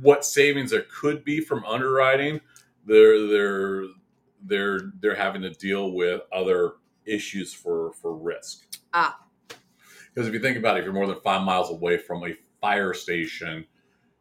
what 0.00 0.24
savings 0.24 0.70
there 0.72 0.84
could 1.00 1.24
be 1.24 1.40
from 1.40 1.64
underwriting, 1.64 2.40
they're 2.84 3.26
they're 3.28 3.84
they're 4.44 4.80
they're 5.00 5.14
having 5.14 5.42
to 5.42 5.50
deal 5.50 5.92
with 5.92 6.20
other 6.30 6.72
issues 7.06 7.52
for 7.52 7.92
for 8.00 8.14
risk. 8.14 8.66
Ah. 8.94 9.18
because 10.14 10.28
if 10.28 10.34
you 10.34 10.40
think 10.40 10.56
about 10.58 10.76
it, 10.76 10.80
if 10.80 10.84
you're 10.84 10.92
more 10.94 11.06
than 11.06 11.20
five 11.24 11.42
miles 11.42 11.70
away 11.70 11.96
from 11.98 12.24
a 12.24 12.34
fire 12.60 12.92
station, 12.94 13.64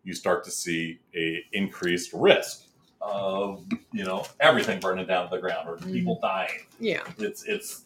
you 0.03 0.13
start 0.13 0.43
to 0.45 0.51
see 0.51 0.99
a 1.15 1.43
increased 1.53 2.11
risk 2.13 2.63
of 3.01 3.65
you 3.91 4.03
know 4.03 4.25
everything 4.39 4.79
burning 4.79 5.05
down 5.07 5.29
to 5.29 5.35
the 5.35 5.41
ground 5.41 5.67
or 5.67 5.77
people 5.77 6.19
dying. 6.21 6.65
yeah, 6.79 7.01
It's 7.17 7.43
it's 7.45 7.85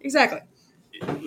exactly. 0.00 0.40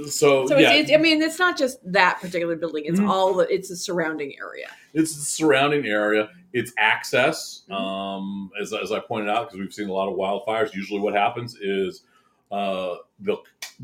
So, 0.07 0.45
So 0.48 0.57
yeah. 0.57 0.72
it's, 0.74 0.89
it's, 0.89 0.98
I 0.98 1.01
mean, 1.01 1.22
it's 1.22 1.39
not 1.39 1.57
just 1.57 1.79
that 1.91 2.19
particular 2.22 2.55
building; 2.55 2.84
it's 2.86 3.00
Mhm. 3.00 3.10
all 3.10 3.34
the 3.34 3.53
it's 3.53 3.69
the 3.69 3.75
surrounding 3.75 4.34
area. 4.39 4.67
it's 4.93 5.15
the 5.15 5.22
surrounding 5.22 5.86
area 5.86 6.29
it's 6.53 6.72
access 6.77 7.63
Mhm. 7.69 7.75
um, 7.75 8.50
as, 8.62 8.72
as 8.74 8.91
i 8.93 9.00
pointed 9.00 9.29
out 9.29 9.48
because 9.48 9.60
we've 9.60 9.74
seen 9.74 9.89
a 9.89 9.93
lot 9.93 10.07
of 10.07 10.15
wildfires 10.15 10.74
usually 10.74 11.01
what 11.01 11.13
happens 11.13 11.57
is 11.60 12.03
uh, 12.51 12.95
the 13.19 13.36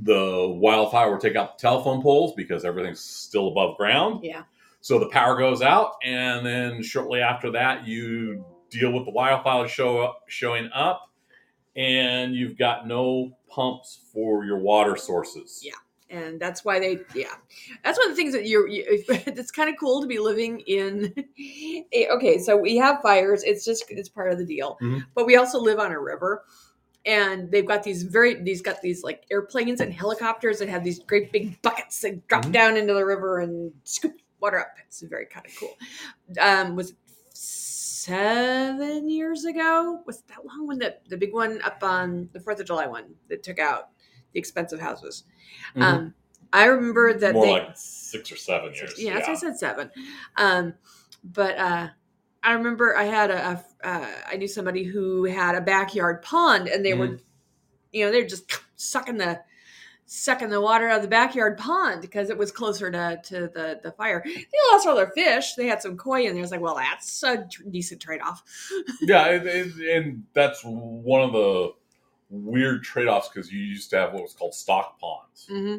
the 0.03 0.47
wildfire 0.57 1.11
will 1.11 1.17
take 1.17 1.35
out 1.35 1.57
the 1.57 1.61
telephone 1.61 2.01
poles 2.01 2.33
because 2.37 2.63
everything's 2.63 3.01
still 3.01 3.49
above 3.49 3.75
ground 3.77 4.23
Yeah. 4.23 4.43
so 4.79 4.99
the 4.99 5.09
power 5.09 5.35
goes 5.37 5.61
out 5.61 5.95
and 6.03 6.45
then 6.45 6.81
shortly 6.81 7.19
after 7.19 7.51
that 7.51 7.85
you 7.85 8.45
deal 8.69 8.93
with 8.93 9.03
the 9.05 9.11
wildfires 9.11 9.67
show 9.67 9.99
up, 9.99 10.21
showing 10.27 10.69
up, 10.73 11.09
and 11.75 12.33
you've 12.33 12.57
got 12.57 12.87
no 12.87 13.33
pumps 13.51 13.99
for 14.13 14.45
your 14.45 14.57
water 14.57 14.95
sources. 14.95 15.61
Yeah. 15.63 15.73
and 16.09 16.39
that's 16.39 16.65
why 16.65 16.77
they 16.79 16.99
yeah 17.15 17.35
that's 17.83 17.97
one 17.97 18.09
of 18.09 18.15
the 18.15 18.21
things 18.21 18.33
that 18.33 18.45
you're 18.47 18.67
you, 18.67 18.83
it's 19.09 19.51
kind 19.51 19.69
of 19.69 19.75
cool 19.79 20.01
to 20.01 20.07
be 20.07 20.19
living 20.19 20.59
in 20.61 21.13
a- 21.93 22.07
okay 22.15 22.37
so 22.37 22.57
we 22.57 22.75
have 22.77 23.01
fires 23.01 23.43
it's 23.43 23.63
just 23.63 23.85
it's 23.89 24.09
part 24.09 24.29
of 24.31 24.37
the 24.37 24.45
deal 24.45 24.77
Mhm. 24.81 25.05
but 25.15 25.25
we 25.25 25.35
also 25.37 25.57
live 25.59 25.79
on 25.79 25.91
a 25.91 25.99
river 25.99 26.43
and 27.05 27.49
they've 27.51 27.65
got 27.65 27.81
these 27.83 28.03
very 28.03 28.35
these 28.43 28.61
got 28.61 28.81
these 28.81 29.03
like 29.03 29.23
airplanes 29.31 29.79
and 29.81 29.93
helicopters 29.93 30.59
that 30.59 30.67
have 30.69 30.83
these 30.83 30.99
great 30.99 31.31
big 31.31 31.61
buckets 31.61 32.01
that 32.01 32.27
drop 32.27 32.45
Mhm. 32.45 32.51
down 32.51 32.77
into 32.77 32.93
the 32.93 33.05
river 33.05 33.39
and 33.39 33.71
scoop 33.85 34.13
water 34.41 34.59
up 34.59 34.75
it's 34.85 35.01
very 35.01 35.25
kind 35.27 35.45
of 35.45 35.53
cool 35.59 35.75
um 36.39 36.75
was 36.75 36.89
it 36.91 36.95
seven 38.05 39.09
years 39.09 39.45
ago 39.45 40.01
was 40.05 40.21
that 40.23 40.45
long 40.45 40.67
when 40.67 40.79
the 40.79 40.95
the 41.09 41.17
big 41.17 41.33
one 41.33 41.61
up 41.61 41.79
on 41.83 42.27
the 42.33 42.39
fourth 42.39 42.59
of 42.59 42.65
july 42.65 42.87
one 42.87 43.05
that 43.29 43.43
took 43.43 43.59
out 43.59 43.89
the 44.33 44.39
expensive 44.39 44.79
houses 44.79 45.23
Mhm. 45.75 45.81
um, 45.83 46.13
I 46.53 46.65
remember 46.65 47.13
that 47.13 47.33
More 47.33 47.45
they, 47.45 47.51
like 47.53 47.77
six 47.77 48.29
or 48.31 48.35
seven 48.35 48.73
years. 48.73 48.95
yeah, 48.97 49.13
that's 49.13 49.27
why 49.27 49.33
I 49.35 49.37
said 49.37 49.57
seven. 49.57 49.89
Um, 50.35 50.73
but 51.23 51.57
uh, 51.57 51.87
I 52.43 52.51
remember 52.51 52.97
I 52.97 53.03
had 53.03 53.31
a, 53.31 53.63
a 53.83 53.87
uh, 53.87 54.07
I 54.29 54.35
knew 54.35 54.49
somebody 54.49 54.83
who 54.83 55.23
had 55.23 55.55
a 55.55 55.61
backyard 55.61 56.21
pond, 56.23 56.67
and 56.67 56.83
they 56.85 56.93
were, 56.93 57.19
you 57.93 58.03
know, 58.05 58.11
they're 58.11 58.27
just 58.27 58.51
sucking 58.75 59.15
the 59.17 59.39
sucking 60.13 60.49
the 60.49 60.59
water 60.59 60.89
out 60.89 60.97
of 60.97 61.01
the 61.03 61.07
backyard 61.07 61.57
pond 61.57 62.01
because 62.01 62.29
it 62.29 62.37
was 62.37 62.51
closer 62.51 62.91
to 62.91 63.21
to 63.23 63.47
the 63.53 63.79
the 63.81 63.93
fire. 63.93 64.21
They 64.25 64.45
lost 64.71 64.85
all 64.85 64.95
their 64.95 65.11
fish. 65.11 65.53
They 65.55 65.67
had 65.67 65.81
some 65.81 65.95
koi 65.95 66.25
in 66.25 66.33
there. 66.33 66.43
It's 66.43 66.51
like, 66.51 66.59
well, 66.59 66.75
that's 66.75 67.23
a 67.23 67.47
decent 67.69 68.01
trade 68.01 68.19
off. 68.21 68.43
yeah, 69.01 69.27
it, 69.27 69.47
it, 69.47 69.95
and 69.95 70.23
that's 70.33 70.61
one 70.63 71.21
of 71.21 71.31
the 71.31 71.71
weird 72.29 72.83
trade-offs 72.83 73.29
because 73.29 73.51
you 73.51 73.59
used 73.59 73.89
to 73.89 73.97
have 73.97 74.13
what 74.13 74.23
was 74.23 74.33
called 74.33 74.53
stock 74.53 74.99
ponds, 74.99 75.47
hmm 75.47 75.77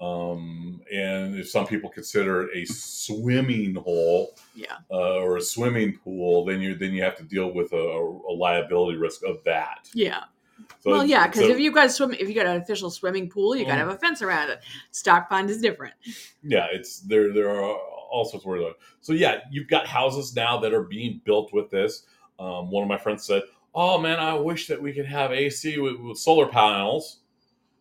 um, 0.00 0.80
and 0.92 1.36
if 1.38 1.48
some 1.48 1.66
people 1.66 1.88
consider 1.88 2.42
it 2.42 2.50
a 2.62 2.66
swimming 2.66 3.74
hole 3.76 4.34
Yeah. 4.54 4.76
uh, 4.90 5.18
or 5.20 5.36
a 5.36 5.40
swimming 5.40 5.96
pool, 5.96 6.44
then 6.44 6.60
you 6.60 6.74
then 6.74 6.92
you 6.92 7.02
have 7.02 7.16
to 7.18 7.22
deal 7.22 7.52
with 7.54 7.72
a, 7.72 7.76
a 7.76 8.32
liability 8.34 8.98
risk 8.98 9.22
of 9.24 9.42
that. 9.44 9.88
Yeah. 9.94 10.24
So 10.80 10.90
well, 10.90 11.04
yeah, 11.04 11.26
because 11.26 11.42
so- 11.42 11.48
if 11.50 11.58
you 11.58 11.72
got 11.72 11.86
a 11.86 11.90
swim, 11.90 12.12
if 12.14 12.28
you 12.28 12.34
got 12.34 12.46
an 12.46 12.60
official 12.60 12.90
swimming 12.90 13.28
pool, 13.28 13.56
you 13.56 13.64
got 13.64 13.76
to 13.76 13.82
Mm. 13.82 13.86
have 13.86 13.94
a 13.94 13.98
fence 13.98 14.22
around 14.22 14.50
it. 14.50 14.60
Stock 14.90 15.28
pond 15.28 15.50
is 15.50 15.60
different. 15.60 15.94
yeah, 16.42 16.66
it's 16.72 17.00
there. 17.00 17.32
There 17.32 17.48
are 17.50 17.76
all 18.10 18.24
sorts 18.24 18.44
of 18.44 18.48
words. 18.50 18.76
So 19.00 19.12
yeah, 19.12 19.40
you've 19.50 19.68
got 19.68 19.86
houses 19.86 20.34
now 20.36 20.58
that 20.60 20.72
are 20.72 20.82
being 20.84 21.20
built 21.24 21.52
with 21.52 21.70
this. 21.70 22.06
Um, 22.38 22.70
one 22.70 22.82
of 22.82 22.88
my 22.88 22.98
friends 22.98 23.24
said, 23.24 23.42
"Oh 23.74 23.98
man, 23.98 24.18
I 24.18 24.34
wish 24.34 24.66
that 24.68 24.80
we 24.80 24.92
could 24.92 25.06
have 25.06 25.32
AC 25.32 25.78
with, 25.78 25.96
with 26.00 26.18
solar 26.18 26.46
panels," 26.46 27.20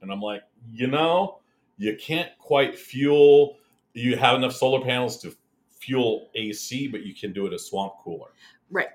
and 0.01 0.12
I'm 0.12 0.22
like, 0.22 0.42
you 0.72 0.88
know, 0.88 1.39
you 1.77 1.96
can't 1.98 2.30
quite 2.39 2.77
fuel. 2.77 3.58
You 3.94 4.15
have 4.18 4.36
enough 4.36 4.53
solar 4.53 4.84
panels 4.84 5.18
to 5.22 5.36
fuel 5.80 6.30
AC, 6.36 6.88
but 6.88 7.03
you 7.03 7.13
can 7.13 7.34
do 7.34 7.46
it 7.46 7.53
as 7.53 7.65
swamp 7.65 7.94
cooler. 8.03 8.30
Right. 8.72 8.89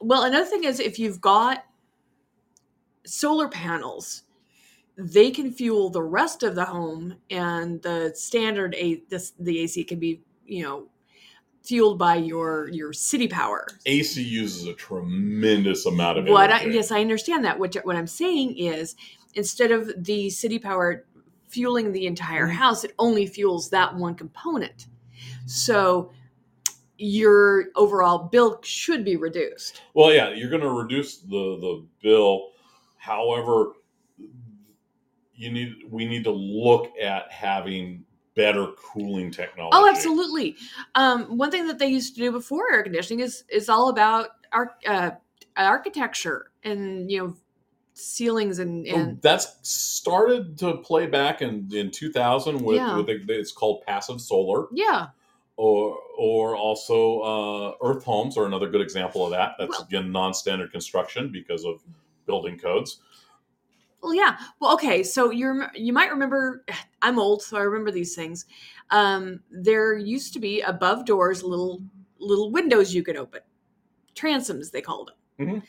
Well, 0.00 0.24
another 0.24 0.44
thing 0.46 0.64
is 0.64 0.80
if 0.80 0.98
you've 0.98 1.20
got 1.20 1.64
solar 3.04 3.48
panels, 3.48 4.22
they 4.96 5.30
can 5.30 5.52
fuel 5.52 5.90
the 5.90 6.02
rest 6.02 6.42
of 6.42 6.54
the 6.54 6.64
home, 6.64 7.16
and 7.30 7.80
the 7.82 8.12
standard 8.14 8.74
a 8.76 9.02
this, 9.08 9.32
the 9.38 9.60
AC 9.60 9.84
can 9.84 9.98
be 9.98 10.20
you 10.46 10.62
know 10.62 10.88
fueled 11.62 11.98
by 11.98 12.16
your 12.16 12.68
your 12.70 12.92
city 12.92 13.28
power. 13.28 13.66
AC 13.86 14.22
uses 14.22 14.66
a 14.66 14.74
tremendous 14.74 15.86
amount 15.86 16.18
of 16.18 16.26
What 16.26 16.50
I, 16.50 16.64
yes, 16.64 16.90
I 16.90 17.00
understand 17.00 17.44
that. 17.44 17.58
What 17.58 17.74
what 17.84 17.96
I'm 17.96 18.06
saying 18.06 18.56
is 18.58 18.96
instead 19.34 19.70
of 19.72 19.90
the 20.04 20.28
city 20.30 20.58
power 20.58 21.06
fueling 21.48 21.92
the 21.92 22.06
entire 22.06 22.48
Mhm. 22.48 22.54
house, 22.54 22.84
it 22.84 22.92
only 22.98 23.26
fuels 23.26 23.70
that 23.70 23.94
one 23.94 24.14
component. 24.14 24.86
So 25.46 26.12
your 26.98 27.66
overall 27.74 28.28
bill 28.30 28.60
should 28.62 29.04
be 29.04 29.16
reduced. 29.16 29.82
Well, 29.94 30.12
yeah, 30.12 30.30
you're 30.30 30.50
going 30.50 30.62
to 30.62 30.70
reduce 30.70 31.18
the 31.18 31.58
the 31.60 31.86
bill. 32.02 32.51
However, 33.02 33.72
you 35.34 35.50
need 35.50 35.74
we 35.90 36.04
need 36.06 36.22
to 36.22 36.30
look 36.30 36.92
at 37.02 37.32
having 37.32 38.04
better 38.36 38.68
cooling 38.76 39.32
technology. 39.32 39.76
Oh, 39.76 39.88
absolutely. 39.90 40.54
Um, 40.94 41.36
one 41.36 41.50
thing 41.50 41.66
that 41.66 41.80
they 41.80 41.88
used 41.88 42.14
to 42.14 42.20
do 42.20 42.30
before 42.30 42.72
air 42.72 42.84
conditioning 42.84 43.18
is 43.18 43.42
is 43.48 43.68
all 43.68 43.88
about 43.88 44.28
uh, 44.86 45.10
architecture 45.56 46.52
and 46.62 47.10
you 47.10 47.18
know 47.18 47.36
ceilings 47.94 48.60
and 48.60 48.86
Oh, 48.88 48.94
and 48.94 49.20
that's 49.20 49.56
started 49.68 50.56
to 50.58 50.76
play 50.76 51.08
back 51.08 51.42
in, 51.42 51.68
in 51.72 51.90
2000 51.90 52.62
with, 52.62 52.76
Yeah. 52.76 52.96
with 52.96 53.08
it's 53.08 53.50
called 53.50 53.82
passive 53.82 54.20
solar 54.20 54.66
yeah 54.72 55.08
or 55.56 55.98
or 56.16 56.56
also 56.56 57.20
uh, 57.20 57.74
earth 57.82 58.04
homes 58.04 58.38
are 58.38 58.46
another 58.46 58.70
good 58.70 58.80
example 58.80 59.24
of 59.24 59.32
that 59.32 59.56
that's 59.58 59.70
Well- 59.72 59.82
again 59.88 60.12
non-standard 60.12 60.70
construction 60.70 61.30
because 61.32 61.64
of 61.64 61.82
building 62.26 62.58
codes. 62.58 63.00
Well 64.02 64.14
yeah. 64.14 64.36
Well 64.60 64.74
okay 64.74 65.02
so 65.02 65.30
you're 65.30 65.70
you 65.74 65.92
might 65.92 66.10
remember 66.10 66.64
i'm 67.02 67.18
old 67.18 67.42
so 67.42 67.56
i 67.56 67.62
remember 67.62 67.90
these 67.90 68.14
things. 68.14 68.46
Um, 68.90 69.40
there 69.50 69.96
used 69.96 70.32
to 70.34 70.40
be 70.40 70.60
above 70.60 71.04
doors 71.06 71.42
little 71.42 71.82
little 72.18 72.50
windows 72.50 72.94
you 72.94 73.02
could 73.02 73.16
open. 73.16 73.40
Transoms 74.14 74.70
they 74.70 74.82
called 74.82 75.12
them 75.38 75.46
Mhm. 75.48 75.62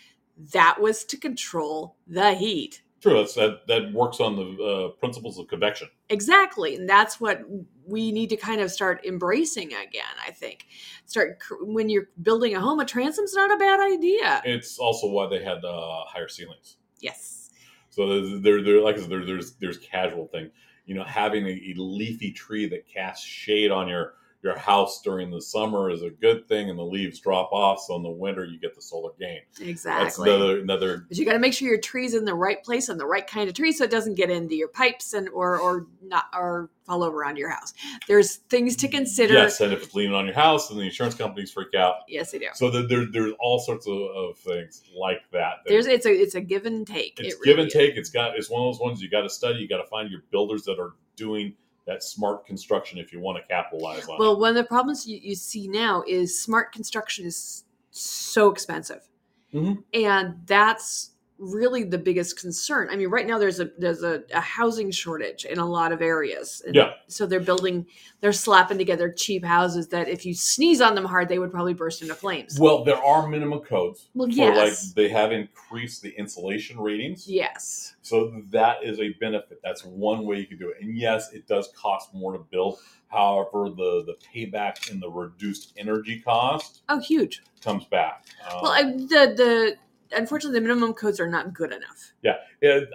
that 0.52 0.82
was 0.82 1.04
to 1.06 1.18
control 1.18 1.96
the 2.08 2.34
heat 2.34 2.84
true 3.04 3.14
that's 3.14 3.36
that 3.36 3.68
that 3.68 3.94
works 3.94 4.20
on 4.20 4.36
the 4.36 4.64
uh, 4.64 4.88
principles 5.00 5.38
of 5.38 5.48
convection 5.48 5.88
Exactly. 6.10 6.76
And 6.76 6.88
that's 6.88 7.20
what 7.20 7.42
we 7.86 8.12
need 8.12 8.30
to 8.30 8.38
kind 8.38 8.62
of 8.62 8.72
start 8.72 9.04
embracing 9.06 9.68
again, 9.68 10.16
I 10.26 10.32
think. 10.32 10.68
Start 11.06 11.42
when 11.62 11.90
you're 11.90 12.10
building 12.22 12.56
a 12.56 12.62
home, 12.62 12.80
a 12.80 12.86
transom's 12.86 13.34
not 13.34 13.52
a 13.52 13.58
bad 13.58 13.80
idea. 13.80 14.42
it's 14.46 14.78
also 14.78 15.08
why 15.08 15.28
they 15.28 15.44
had 15.44 15.66
uh, 15.66 16.04
higher 16.06 16.28
ceilings 16.28 16.78
Yes. 17.00 17.52
So 17.90 18.40
there, 18.40 18.64
there, 18.64 18.82
like 18.82 18.96
I 18.96 19.02
said, 19.02 19.10
there, 19.10 19.26
there's 19.26 19.54
there's 19.56 19.78
casual 19.78 20.28
thing. 20.28 20.50
You 20.86 20.96
know, 20.96 21.04
having 21.04 21.46
a, 21.46 21.52
a 21.52 21.74
leafy 21.78 22.32
tree 22.32 22.68
that 22.70 22.88
casts 22.88 23.26
shade 23.26 23.72
on 23.72 23.88
your 23.88 24.14
your 24.44 24.58
house 24.58 25.02
during 25.02 25.32
the 25.32 25.42
summer 25.42 25.90
is 25.90 26.02
a 26.02 26.10
good 26.10 26.48
thing, 26.50 26.70
and 26.70 26.78
the 26.78 26.84
leaves 26.84 27.20
drop 27.20 27.52
off. 27.54 27.80
So 27.80 27.96
in 27.96 28.04
the 28.04 28.10
winter, 28.12 28.44
you 28.44 28.60
get 28.60 28.76
the 28.76 28.82
solar 28.82 29.12
gain. 29.20 29.40
That's 29.58 29.70
Exactly. 29.70 30.30
another 30.30 30.60
another. 30.60 31.06
but 31.08 31.18
you 31.18 31.26
got 31.26 31.34
to 31.34 31.40
make 31.40 31.54
sure 31.54 31.68
your 31.70 31.80
tree's 31.80 32.14
in 32.14 32.26
the 32.26 32.36
right 32.36 32.62
place 32.64 32.90
and 32.90 33.00
the 33.00 33.06
right 33.06 33.26
kind 33.26 33.48
of 33.48 33.56
tree 33.56 33.72
so 33.72 33.86
it 33.86 33.92
doesn't 33.92 34.16
get 34.16 34.30
into 34.30 34.56
your 34.56 34.68
pipes 34.68 35.14
and 35.14 35.30
or 35.30 35.58
or 35.60 35.88
not 36.02 36.26
or 36.34 36.70
fall 36.86 37.04
over 37.04 37.24
onto 37.24 37.40
your 37.40 37.50
house. 37.50 37.74
There's 38.10 38.36
things 38.36 38.76
to 38.78 38.90
consider. 38.90 39.34
Yes, 39.34 39.62
and 39.62 39.72
if 39.72 39.84
it's 39.84 39.96
leaning 39.96 40.14
on 40.14 40.26
your 40.26 40.36
house, 40.36 40.68
then 40.68 40.78
the 40.78 40.84
insurance 40.84 41.16
companies 41.16 41.50
freak 41.52 41.74
out. 41.74 41.96
Yes, 42.10 42.32
they 42.32 42.40
do. 42.40 42.48
So 42.56 42.70
there, 42.70 42.86
there, 42.86 43.06
there's 43.10 43.32
all 43.40 43.60
sorts 43.60 43.88
of, 43.88 43.94
of 43.98 44.38
things 44.40 44.84
like 44.94 45.22
that. 45.32 45.64
that 45.64 45.70
There's 45.70 45.88
it's 45.88 46.06
a 46.06 46.12
it's 46.12 46.36
a 46.36 46.42
give 46.42 46.66
and 46.66 46.86
take. 46.86 47.18
it's 47.20 47.36
It 47.36 47.40
give 47.46 47.56
really 47.56 47.64
and 47.64 47.72
take. 47.72 47.96
It's 47.96 48.10
got 48.10 48.38
it's 48.38 48.50
one 48.50 48.62
of 48.62 48.74
those 48.74 48.82
ones 48.82 49.02
you 49.02 49.10
got 49.10 49.22
to 49.22 49.30
study. 49.30 49.60
You 49.60 49.70
got 49.70 49.78
to 49.78 49.88
find 49.88 50.12
your 50.12 50.24
builders 50.32 50.64
that 50.64 50.80
are 50.80 50.96
doing 51.16 51.54
that 51.86 52.04
smart 52.04 52.46
construction 52.46 52.98
if 52.98 53.12
you 53.12 53.20
want 53.20 53.38
to 53.38 53.48
capitalize 53.48 54.08
on 54.08 54.16
it. 54.16 54.20
Well, 54.20 54.40
one 54.40 54.50
of 54.50 54.56
the 54.56 54.64
problems 54.64 55.06
you, 55.08 55.20
you 55.22 55.36
see 55.36 55.68
now 55.68 56.04
is 56.08 56.42
smart 56.42 56.72
construction 56.72 57.26
is 57.26 57.66
so 57.92 58.50
expensive, 58.50 59.08
Mhm. 59.54 59.84
and 59.94 60.36
that's 60.46 61.12
really 61.44 61.84
the 61.84 61.98
biggest 61.98 62.40
concern. 62.40 62.88
I 62.92 62.96
mean, 62.96 63.10
right 63.10 63.28
now 63.28 63.38
there's 63.38 63.60
a 63.60 63.70
there's 63.78 64.04
a, 64.04 64.24
a 64.34 64.40
housing 64.40 64.92
shortage 64.92 65.46
in 65.46 65.60
a 65.60 65.66
lot 65.66 65.92
of 65.92 66.02
areas. 66.02 66.62
And 66.66 66.76
Yeah. 66.76 66.94
So 67.08 67.26
they're 67.26 67.40
building, 67.40 67.86
they're 68.22 68.34
slapping 68.34 68.78
together 68.78 69.12
cheap 69.12 69.44
houses 69.44 69.88
that 69.90 70.08
if 70.08 70.26
you 70.26 70.34
sneeze 70.34 70.82
on 70.82 70.96
them 70.96 71.06
hard, 71.06 71.30
they 71.30 71.40
would 71.40 71.52
probably 71.52 71.74
burst 71.74 72.02
into 72.02 72.16
flames. 72.16 72.60
Well, 72.60 72.84
there 72.84 72.98
are 73.04 73.28
minimum 73.28 73.60
codes. 73.60 74.10
Well, 74.14 74.30
yes. 74.30 74.88
like 74.88 74.96
they 74.96 75.10
have 75.10 75.32
increased 75.32 76.02
the 76.02 76.10
insulation 76.18 76.80
ratings. 76.80 77.28
yes. 77.28 77.96
So 78.02 78.42
that 78.52 78.84
is 78.84 79.00
a 79.00 79.10
benefit. 79.22 79.60
That's 79.64 79.86
one 79.86 80.26
way 80.26 80.38
you 80.40 80.46
can 80.46 80.58
do 80.58 80.70
it. 80.70 80.78
And 80.82 80.98
yes, 80.98 81.32
it 81.32 81.48
does 81.48 81.70
cost 81.76 82.14
more 82.14 82.34
to 82.34 82.40
build. 82.40 82.80
However, 83.08 83.70
the 83.70 84.04
the 84.06 84.16
payback 84.34 84.92
in 84.92 85.00
the 85.00 85.10
reduced 85.10 85.74
energy 85.78 86.20
cost 86.20 86.82
Oh, 86.90 87.00
huge. 87.00 87.44
comes 87.62 87.86
back. 87.86 88.26
Um, 88.52 88.60
Well, 88.62 88.72
I, 88.72 88.84
the 88.84 89.34
the 89.38 89.76
unfortunately 90.16 90.60
the 90.60 90.66
minimum 90.68 90.94
codes 90.94 91.20
are 91.20 91.28
not 91.30 91.54
good 91.54 91.72
enough. 91.72 92.14
yeah, 92.22 92.36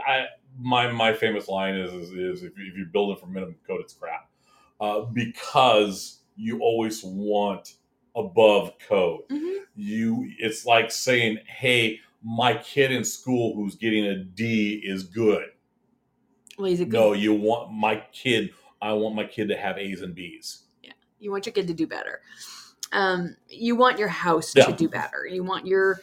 I, 0.06 0.26
my 0.58 0.90
my 0.90 1.12
famous 1.12 1.48
line 1.48 1.75
is 1.75 1.92
is, 1.92 2.10
is 2.10 2.42
if, 2.42 2.56
you, 2.58 2.66
if 2.70 2.76
you 2.76 2.87
build 2.92 3.16
it 3.16 3.20
for 3.20 3.26
minimum 3.26 3.56
code, 3.66 3.80
it's 3.80 3.92
crap. 3.94 4.28
Uh, 4.80 5.00
because 5.02 6.20
you 6.37 6.60
always 6.60 7.02
want 7.04 7.75
above 8.16 8.72
code. 8.78 9.22
Mhm. 9.30 9.58
You, 9.76 10.28
it's 10.38 10.64
like 10.66 10.90
saying, 10.90 11.38
"Hey, 11.46 12.00
my 12.22 12.54
kid 12.54 12.90
in 12.92 13.04
school 13.04 13.54
who's 13.54 13.75
getting 13.76 14.04
a 14.06 14.16
D 14.25 14.80
is 14.84 15.02
good." 15.04 15.46
Well, 16.58 16.66
he's 16.70 16.80
a 16.80 16.84
good. 16.84 16.92
No, 16.94 17.12
you 17.12 17.34
want 17.34 17.72
my 17.72 18.02
kid. 18.12 18.50
I 18.82 18.92
want 18.92 19.14
my 19.14 19.25
kid 19.25 19.48
to 19.48 19.56
have 19.56 19.78
A's 19.78 20.02
and 20.02 20.14
B's. 20.14 20.64
Yeah, 20.82 20.92
you 21.20 21.30
want 21.30 21.46
your 21.46 21.52
kid 21.52 21.66
to 21.68 21.75
do 21.75 21.87
better. 21.87 22.20
Um, 22.92 23.37
you 23.48 23.76
want 23.76 23.98
your 23.98 24.08
house 24.08 24.54
Yeah. 24.56 24.64
to 24.66 24.72
do 24.72 24.88
better. 24.88 25.26
You 25.26 25.44
want 25.44 25.66
your 25.66 26.00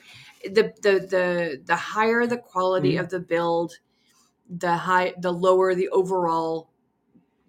the 0.53 0.73
the 0.81 0.99
the 0.99 1.61
the 1.65 1.75
higher 1.75 2.25
the 2.27 2.37
quality 2.37 2.93
Mhm. 2.93 2.99
of 3.01 3.09
the 3.09 3.19
build, 3.19 3.79
the 4.49 4.75
high 4.75 5.13
the 5.19 5.31
lower 5.31 5.75
the 5.75 5.89
overall 5.89 6.69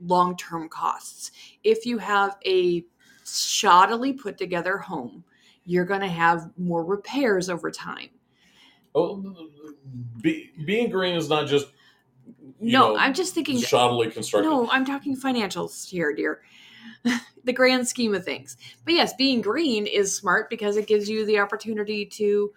long 0.05 0.37
term 0.37 0.69
costs. 0.69 1.31
If 1.65 1.87
you 1.87 1.99
have 1.99 2.37
a 2.45 2.85
shoddily 3.25 4.19
put 4.19 4.39
together 4.39 4.79
home, 4.79 5.25
you're 5.65 5.85
going 5.85 6.01
to 6.01 6.07
have 6.09 6.51
more 6.57 6.85
repairs 6.85 7.49
over 7.51 7.71
time. 7.71 8.11
Oh, 8.95 9.23
be, 10.23 10.53
being 10.65 10.91
green 10.91 11.17
is 11.17 11.29
not 11.29 11.47
just 11.49 11.67
no, 12.61 12.95
know, 12.95 12.97
I'm 12.97 13.13
just 13.15 13.35
thinking. 13.35 13.59
shoddily 13.59 14.13
constructed. 14.13 14.49
No, 14.49 14.69
I'm 14.71 14.85
talking 14.85 15.17
financials 15.17 15.89
here, 15.89 16.15
dear. 16.15 16.43
the 17.45 17.53
grand 17.53 17.87
scheme 17.87 18.15
of 18.15 18.25
things. 18.25 18.57
But 18.85 18.95
yes, 18.95 19.13
being 19.15 19.41
green 19.41 19.87
is 19.87 20.15
smart 20.17 20.49
because 20.51 20.77
it 20.77 20.87
gives 20.87 21.09
you 21.09 21.27
the 21.27 21.39
opportunity 21.39 22.07
to 22.07 22.53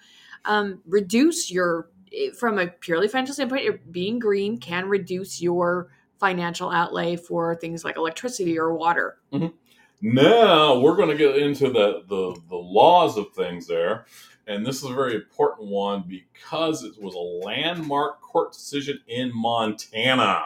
um, 0.46 0.82
reduce 0.86 1.52
your, 1.52 1.90
from 2.38 2.60
a 2.60 2.68
purely 2.68 3.08
financial 3.08 3.34
standpoint, 3.34 3.92
being 3.92 4.20
green 4.20 4.58
can 4.58 4.88
reduce 4.88 5.42
your 5.42 5.90
financial 6.20 6.70
outlay 6.70 7.16
for 7.16 7.56
things 7.56 7.84
like 7.84 7.98
electricity 7.98 8.60
or 8.60 8.74
water. 8.74 9.20
Now 10.02 10.80
we're 10.80 10.96
going 10.96 11.10
to 11.10 11.18
get 11.18 11.38
into 11.38 11.70
the, 11.70 12.04
the 12.08 12.40
the 12.50 12.56
laws 12.56 13.18
of 13.18 13.34
things 13.34 13.68
there, 13.68 14.06
and 14.48 14.66
this 14.66 14.78
is 14.78 14.90
a 14.90 14.94
very 14.94 15.16
important 15.16 15.68
one 15.68 16.06
because 16.08 16.84
it 16.84 16.94
was 17.02 17.16
a 17.16 17.46
landmark 17.46 18.22
court 18.22 18.54
decision 18.54 19.02
in 19.08 19.32
Montana. 19.36 20.44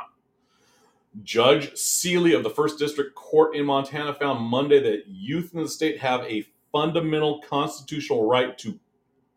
Judge 1.22 1.76
Seeley 1.78 2.34
of 2.34 2.42
the 2.42 2.50
First 2.50 2.80
District 2.80 3.14
Court 3.14 3.56
in 3.56 3.66
Montana 3.66 4.16
found 4.16 4.44
Monday 4.44 4.80
that 4.80 5.04
youth 5.08 5.54
in 5.54 5.62
the 5.62 5.70
state 5.70 6.00
have 6.00 6.22
a 6.22 6.48
fundamental 6.72 7.40
constitutional 7.48 8.28
right 8.28 8.58
to 8.58 8.80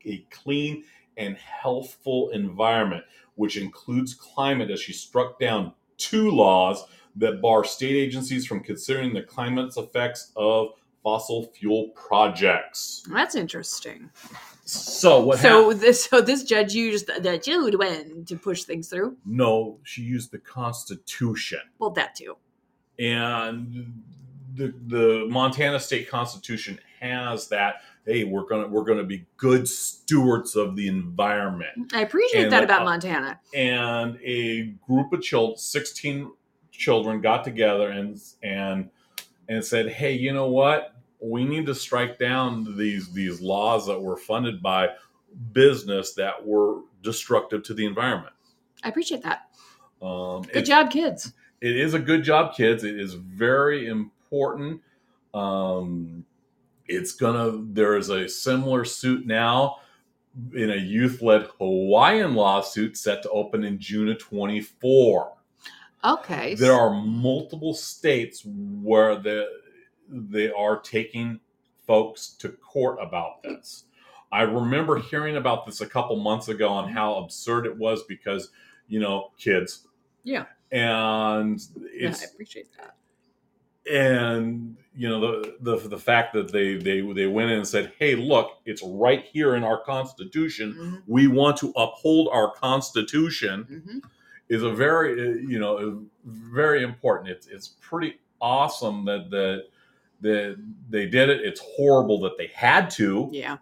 a 0.06 0.26
clean 0.30 0.84
and 1.16 1.36
healthful 1.36 2.30
environment, 2.30 3.04
which 3.34 3.56
includes 3.56 4.14
climate, 4.14 4.70
as 4.70 4.80
she 4.80 4.92
struck 4.92 5.38
down 5.38 5.72
two 5.96 6.30
laws 6.30 6.84
that 7.16 7.40
bar 7.40 7.64
state 7.64 7.96
agencies 7.96 8.46
from 8.46 8.60
considering 8.60 9.14
the 9.14 9.22
climate's 9.22 9.76
effects 9.76 10.32
of 10.36 10.68
fossil 11.02 11.44
fuel 11.54 11.88
projects. 11.94 13.04
That's 13.10 13.34
interesting. 13.34 14.10
So 14.64 15.24
what 15.24 15.38
so 15.38 15.62
happened? 15.62 15.80
this 15.80 16.04
so 16.04 16.20
this 16.20 16.42
judge 16.42 16.74
used 16.74 17.06
the 17.06 17.38
Jude 17.38 17.76
when 17.76 18.24
to 18.24 18.36
push 18.36 18.64
things 18.64 18.88
through. 18.88 19.16
No, 19.24 19.78
she 19.84 20.02
used 20.02 20.32
the 20.32 20.38
Constitution. 20.38 21.60
Well, 21.78 21.90
that 21.90 22.16
too. 22.16 22.36
and 22.98 24.02
the 24.54 24.74
the 24.88 25.26
Montana 25.28 25.78
State 25.78 26.08
Constitution 26.08 26.80
has 27.00 27.48
that. 27.48 27.76
Hey, 28.06 28.24
we're 28.24 28.44
gonna 28.46 28.68
we're 28.68 28.84
gonna 28.84 29.02
be 29.04 29.26
good 29.36 29.66
stewards 29.68 30.54
of 30.54 30.76
the 30.76 30.86
environment. 30.88 31.92
I 31.92 32.02
appreciate 32.02 32.44
And 32.44 32.52
that 32.52 32.62
about 32.62 32.84
Montana. 32.84 33.40
And 33.52 34.18
a 34.22 34.74
group 34.86 35.12
of 35.12 35.22
children, 35.22 35.58
sixteen 35.58 36.30
children, 36.70 37.20
got 37.20 37.42
together 37.42 37.90
and 37.90 38.20
and 38.42 38.90
and 39.48 39.64
said, 39.64 39.88
hey, 39.88 40.12
you 40.12 40.32
know 40.32 40.48
what? 40.48 40.94
We 41.20 41.44
need 41.44 41.66
to 41.66 41.74
strike 41.74 42.18
down 42.18 42.76
these 42.76 43.12
these 43.12 43.40
laws 43.40 43.86
that 43.86 44.00
were 44.00 44.16
funded 44.16 44.62
by 44.62 44.90
business 45.52 46.14
that 46.14 46.46
were 46.46 46.82
destructive 47.02 47.62
to 47.64 47.74
the 47.74 47.86
environment. 47.86 48.34
I 48.84 48.88
appreciate 48.88 49.22
that. 49.24 49.48
Um, 50.00 50.42
Good 50.42 50.50
it's- 50.50 50.68
job, 50.68 50.90
kids. 50.90 51.32
it 51.60 51.76
is 51.76 51.94
a 51.94 51.98
good 51.98 52.22
job, 52.22 52.54
kids. 52.54 52.84
It 52.84 52.98
is 53.00 53.14
very 53.14 53.88
important. 53.88 54.80
Um, 55.34 56.24
it's 56.88 57.12
gonna. 57.12 57.52
There 57.72 57.96
is 57.96 58.10
a 58.10 58.28
similar 58.28 58.84
suit 58.84 59.26
now 59.26 59.78
in 60.54 60.70
a 60.70 60.76
youth-led 60.76 61.48
Hawaiian 61.58 62.34
lawsuit 62.34 62.96
set 62.96 63.22
to 63.22 63.30
open 63.30 63.64
in 63.64 63.78
June 63.78 64.08
of 64.10 64.18
24. 64.18 65.32
Okay. 66.04 66.54
There 66.54 66.74
are 66.74 66.90
multiple 66.90 67.74
states 67.74 68.42
where 68.44 69.16
the 69.16 69.46
they 70.08 70.52
are 70.52 70.78
taking 70.80 71.40
folks 71.86 72.28
to 72.38 72.50
court 72.50 72.98
about 73.00 73.42
this. 73.42 73.84
I 74.30 74.42
remember 74.42 74.98
hearing 74.98 75.36
about 75.36 75.66
this 75.66 75.80
a 75.80 75.86
couple 75.86 76.16
months 76.16 76.48
ago 76.48 76.68
on 76.68 76.92
how 76.92 77.16
absurd 77.16 77.66
it 77.66 77.76
was 77.76 78.02
because 78.04 78.50
you 78.88 79.00
know 79.00 79.32
kids. 79.38 79.88
Yeah. 80.22 80.46
And 80.72 81.60
yeah, 81.94 82.14
I 82.20 82.24
appreciate 82.24 82.68
that. 82.76 82.95
And 83.92 84.76
you 84.94 85.08
know 85.08 85.20
the, 85.20 85.56
the 85.60 85.88
the 85.88 85.98
fact 85.98 86.32
that 86.34 86.50
they 86.52 86.76
they 86.76 87.00
they 87.12 87.26
went 87.26 87.50
in 87.50 87.58
and 87.58 87.68
said, 87.68 87.92
"Hey, 87.98 88.14
look, 88.14 88.58
it's 88.64 88.82
right 88.82 89.24
here 89.24 89.54
in 89.56 89.64
our 89.64 89.80
Constitution. 89.82 90.74
Mhm, 90.78 91.02
We 91.06 91.26
want 91.28 91.56
to 91.58 91.72
uphold 91.76 92.28
our 92.32 92.50
Constitution." 92.52 93.66
mhm. 93.86 94.10
Is 94.48 94.62
a 94.62 94.70
very 94.70 95.20
uh, 95.20 95.34
you 95.48 95.58
know 95.58 96.04
very 96.24 96.82
important. 96.84 97.30
It's 97.30 97.46
it's 97.48 97.68
pretty 97.80 98.20
awesome 98.40 99.04
that 99.06 99.28
that 99.30 99.64
that 100.20 100.56
they 100.88 101.06
did 101.06 101.28
it. 101.30 101.40
It's 101.40 101.60
horrible 101.60 102.20
that 102.20 102.38
they 102.38 102.46
had 102.54 102.88
to, 102.90 103.28
Yeah. 103.32 103.56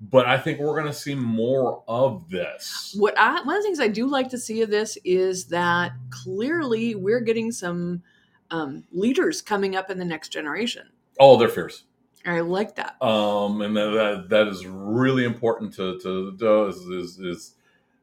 but 0.00 0.26
I 0.26 0.36
think 0.36 0.58
we're 0.58 0.74
going 0.74 0.86
to 0.86 0.92
see 0.92 1.14
more 1.14 1.82
of 1.86 2.28
this. 2.30 2.94
What 2.98 3.16
I 3.16 3.40
one 3.42 3.56
of 3.56 3.62
the 3.62 3.66
things 3.66 3.78
I 3.80 3.86
do 3.88 4.06
like 4.08 4.28
to 4.30 4.38
see 4.38 4.60
of 4.62 4.70
this 4.70 4.98
is 5.04 5.46
that 5.46 5.92
clearly 6.10 6.96
we're 6.96 7.20
getting 7.20 7.52
some 7.52 8.02
um, 8.50 8.84
leaders 8.92 9.40
coming 9.42 9.76
up 9.76 9.90
in 9.90 9.98
the 9.98 10.04
next 10.04 10.30
generation. 10.30 10.88
Oh, 11.20 11.36
they're 11.36 11.48
fierce. 11.48 11.84
I 12.26 12.40
like 12.40 12.74
that. 12.76 13.00
um, 13.02 13.62
and 13.62 13.76
that, 13.76 13.90
that 13.90 14.28
that 14.28 14.48
is 14.48 14.66
really 14.66 15.24
important 15.24 15.72
to 15.74 15.98
to 16.00 16.36
do 16.36 16.66
is, 16.66 16.76
is, 16.76 17.18
is 17.18 17.54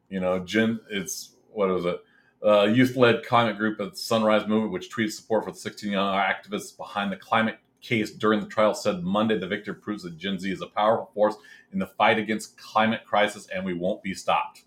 you 0.10 0.20
know 0.20 0.40
Jen 0.40 0.80
it's 0.90 1.36
what 1.52 1.70
is 1.72 1.86
it 1.86 2.00
uh, 2.44 2.64
youth 2.64 2.96
led 2.96 3.26
climate 3.26 3.58
group 3.58 3.80
at 3.82 3.98
Sunrise 3.98 4.48
Movement 4.48 4.72
which 4.72 4.90
tweeted 4.90 5.12
support 5.12 5.46
for 5.46 5.52
the 5.52 5.58
16 5.58 5.92
young 5.92 6.16
activists 6.16 6.76
behind 6.76 7.12
the 7.12 7.18
climate 7.18 7.60
case 7.82 8.12
during 8.12 8.40
the 8.40 8.48
trial 8.48 8.74
said 8.74 9.04
Monday 9.04 9.38
the 9.38 9.48
victor 9.48 9.74
proves 9.74 10.04
that 10.04 10.18
Gen 10.18 10.40
Z 10.40 10.52
is 10.52 10.62
a 10.62 10.68
powerful 10.68 11.12
force 11.14 11.36
in 11.72 11.80
the 11.80 11.88
fight 11.88 12.18
against 12.18 12.58
climate 12.58 13.02
crisis 13.06 13.48
and 13.54 13.64
we 13.64 13.74
won't 13.74 14.02
be 14.02 14.14
stopped. 14.14 14.64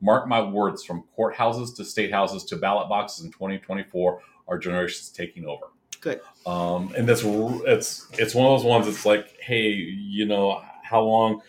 Mark 0.00 0.26
my 0.26 0.42
words, 0.42 0.82
from 0.82 1.04
courthouses 1.16 1.76
to 1.76 1.84
state 1.84 2.10
houses 2.12 2.44
to 2.44 2.56
ballot 2.56 2.88
boxes 2.88 3.24
in 3.24 3.30
2024, 3.30 4.20
our 4.48 4.58
generation 4.58 5.00
is 5.00 5.08
taking 5.08 5.46
over 5.46 5.66
Good. 6.00 6.20
um, 6.46 6.92
and 6.96 7.08
that's 7.08 7.22
it's 7.24 8.08
it's 8.18 8.34
one 8.34 8.46
of 8.46 8.58
those 8.58 8.64
ones. 8.66 8.88
It's 8.88 9.06
like, 9.06 9.36
hey, 9.40 9.68
you 9.70 10.26
know, 10.26 10.62
how 10.82 11.02
long 11.02 11.42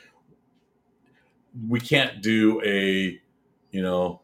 we 1.67 1.79
can't 1.79 2.21
do 2.21 2.62
a, 2.63 3.19
you 3.71 3.82
know, 3.82 4.21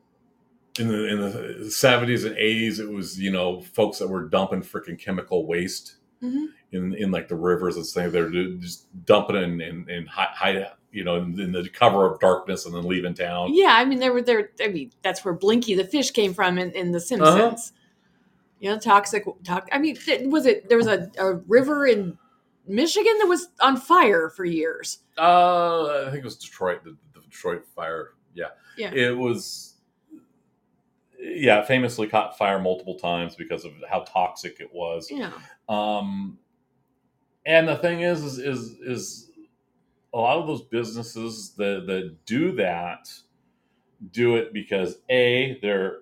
in 0.79 0.87
the 0.87 1.07
in 1.07 1.19
the 1.63 1.71
seventies 1.71 2.23
and 2.25 2.37
eighties, 2.37 2.79
it 2.79 2.89
was 2.89 3.19
you 3.19 3.31
know 3.31 3.61
folks 3.61 3.99
that 3.99 4.07
were 4.07 4.23
dumping 4.29 4.61
freaking 4.61 4.99
chemical 4.99 5.45
waste 5.45 5.95
Mhm. 6.23 6.47
in 6.71 6.93
in 6.95 7.11
like 7.11 7.27
the 7.27 7.35
rivers 7.35 7.75
and 7.75 7.85
saying 7.85 8.11
they're 8.11 8.29
just 8.29 8.87
dumping 9.05 9.35
it 9.35 9.43
and 9.43 9.61
and, 9.61 9.89
and 9.89 10.07
hide, 10.07 10.27
hide 10.33 10.67
you 10.91 11.03
know 11.03 11.15
in, 11.15 11.39
in 11.39 11.51
the 11.51 11.67
cover 11.69 12.05
of 12.05 12.19
darkness 12.19 12.65
and 12.65 12.73
then 12.75 12.83
leaving 12.83 13.13
town. 13.13 13.53
Yeah, 13.53 13.73
I 13.75 13.83
mean, 13.85 13.99
there 13.99 14.13
were 14.13 14.21
there. 14.21 14.51
I 14.61 14.67
mean, 14.67 14.91
that's 15.01 15.25
where 15.25 15.33
Blinky 15.33 15.75
the 15.75 15.85
fish 15.85 16.11
came 16.11 16.33
from 16.33 16.57
in, 16.57 16.71
in 16.71 16.91
The 16.91 16.99
Simpsons. 17.01 17.29
Uh-huh. 17.39 17.75
You 18.59 18.71
know, 18.71 18.79
toxic. 18.79 19.25
Talk. 19.43 19.69
I 19.71 19.79
mean, 19.79 19.97
was 20.29 20.45
it? 20.45 20.67
There 20.69 20.77
was 20.77 20.87
a, 20.87 21.09
a 21.17 21.35
river 21.35 21.87
in 21.87 22.17
Michigan 22.67 23.13
that 23.19 23.27
was 23.27 23.47
on 23.61 23.77
fire 23.77 24.29
for 24.29 24.45
years. 24.45 24.99
Uh, 25.17 26.05
I 26.05 26.11
think 26.11 26.17
it 26.17 26.25
was 26.25 26.37
Detroit, 26.37 26.83
the, 26.83 26.95
the 27.13 27.21
Detroit 27.21 27.65
fire. 27.75 28.09
Yeah. 28.33 28.49
Yeah. 28.77 28.91
It 28.93 29.17
was, 29.17 29.75
yeah, 31.19 31.63
famously 31.63 32.07
caught 32.07 32.37
fire 32.37 32.59
multiple 32.59 32.95
times 32.95 33.35
because 33.35 33.65
of 33.65 33.71
how 33.89 34.01
toxic 34.01 34.59
it 34.59 34.73
was. 34.73 35.09
Yeah. 35.09 35.31
Um, 35.67 36.37
and 37.45 37.67
the 37.67 37.75
thing 37.77 38.01
is, 38.01 38.23
is, 38.23 38.37
is, 38.37 38.77
is 38.81 39.31
a 40.13 40.17
lot 40.17 40.37
of 40.37 40.47
those 40.47 40.61
businesses 40.61 41.53
that, 41.57 41.87
that 41.87 42.25
do 42.25 42.51
that 42.53 43.11
do 44.11 44.35
it 44.35 44.53
because 44.53 44.99
A, 45.09 45.59
they're 45.61 46.01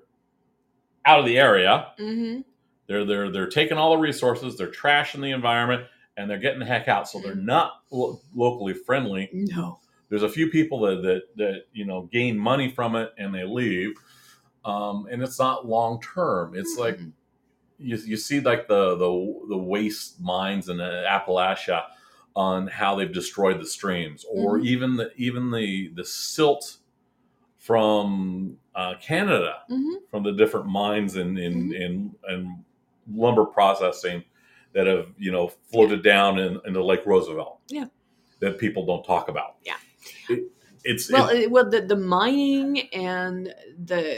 out 1.08 1.20
of 1.20 1.26
the 1.26 1.40
area. 1.40 1.88
Mm-hmm. 2.00 2.42
They're, 2.88 3.04
they're, 3.06 3.32
they're 3.32 3.50
taking 3.50 3.78
all 3.78 3.92
the 3.92 3.98
resources, 3.98 4.58
they're 4.58 4.68
trashing 4.72 5.22
the 5.22 5.32
environment, 5.32 5.86
and 6.18 6.30
they're 6.30 6.38
getting 6.38 6.60
the 6.60 6.66
heck 6.66 6.88
out. 6.88 7.10
So 7.10 7.20
they're 7.20 7.36
not 7.36 7.82
lo- 7.92 8.20
locally 8.36 8.74
friendly 8.74 9.30
No. 9.34 9.80
there's 10.10 10.24
a 10.24 10.30
few 10.30 10.50
people 10.50 10.80
that 10.82 11.02
that, 11.04 11.22
that 11.36 11.64
you 11.74 11.86
know 11.86 12.04
gain 12.12 12.38
money 12.38 12.70
from 12.72 12.96
it 12.96 13.14
and 13.18 13.34
they 13.36 13.44
leave 13.44 13.94
um, 14.66 15.08
and 15.12 15.22
it's 15.22 15.38
not 15.40 15.68
long 15.68 16.02
term 16.02 16.54
it's 16.56 16.78
like 16.78 16.98
Mm-mm. 16.98 17.12
you, 17.78 17.98
you 17.98 18.18
see 18.18 18.40
like 18.40 18.68
the, 18.68 18.96
the 18.98 19.46
the 19.50 19.58
waste 19.58 20.20
mines 20.22 20.70
in 20.70 20.80
uh, 20.82 21.04
appalachia 21.10 21.84
on 22.36 22.68
how 22.68 22.96
they've 22.96 23.14
destroyed 23.14 23.60
the 23.60 23.66
streams 23.66 24.26
or 24.32 24.58
Mhm. 24.60 24.66
even 24.66 24.96
the 24.96 25.12
even 25.18 25.52
the 25.52 25.92
the 25.96 26.06
silt 26.06 26.78
from 27.68 28.58
uh, 28.76 28.94
canada 29.02 29.56
Mhm. 29.70 29.96
from 30.10 30.24
the 30.24 30.32
different 30.32 30.68
mines 30.68 31.18
in 31.18 31.38
in, 31.38 31.70
Mhm. 31.70 31.76
in, 31.82 32.16
in 32.30 32.64
lumber 33.14 33.44
processing 33.46 34.24
that 34.74 34.88
have 34.88 35.08
you 35.18 35.32
know 35.34 35.50
floated 35.72 36.02
down 36.02 36.40
in, 36.40 36.60
into 36.66 36.82
lake 36.84 37.06
roosevelt 37.06 37.60
Yeah. 37.68 37.88
that 38.40 38.58
people 38.58 38.86
don't 38.86 39.04
talk 39.04 39.28
about 39.28 39.56
Yeah. 39.66 39.76
It- 40.30 40.50
it's 40.86 41.12
well, 41.12 41.28
it- 41.30 41.52
well, 41.52 41.70
the, 41.70 41.82
the 41.82 41.96
mining 41.98 42.88
and 42.94 43.54
the 43.86 44.18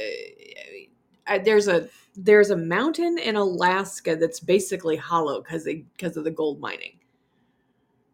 uh, 1.25 1.39
there's 1.39 1.67
a 1.67 1.89
there's 2.15 2.49
a 2.51 2.57
mountain 2.57 3.17
in 3.17 3.35
Alaska 3.35 4.15
that's 4.15 4.39
basically 4.39 4.95
hollow 4.97 5.41
because 5.41 5.63
because 5.65 6.17
of 6.17 6.23
the 6.23 6.31
gold 6.31 6.59
mining. 6.59 6.99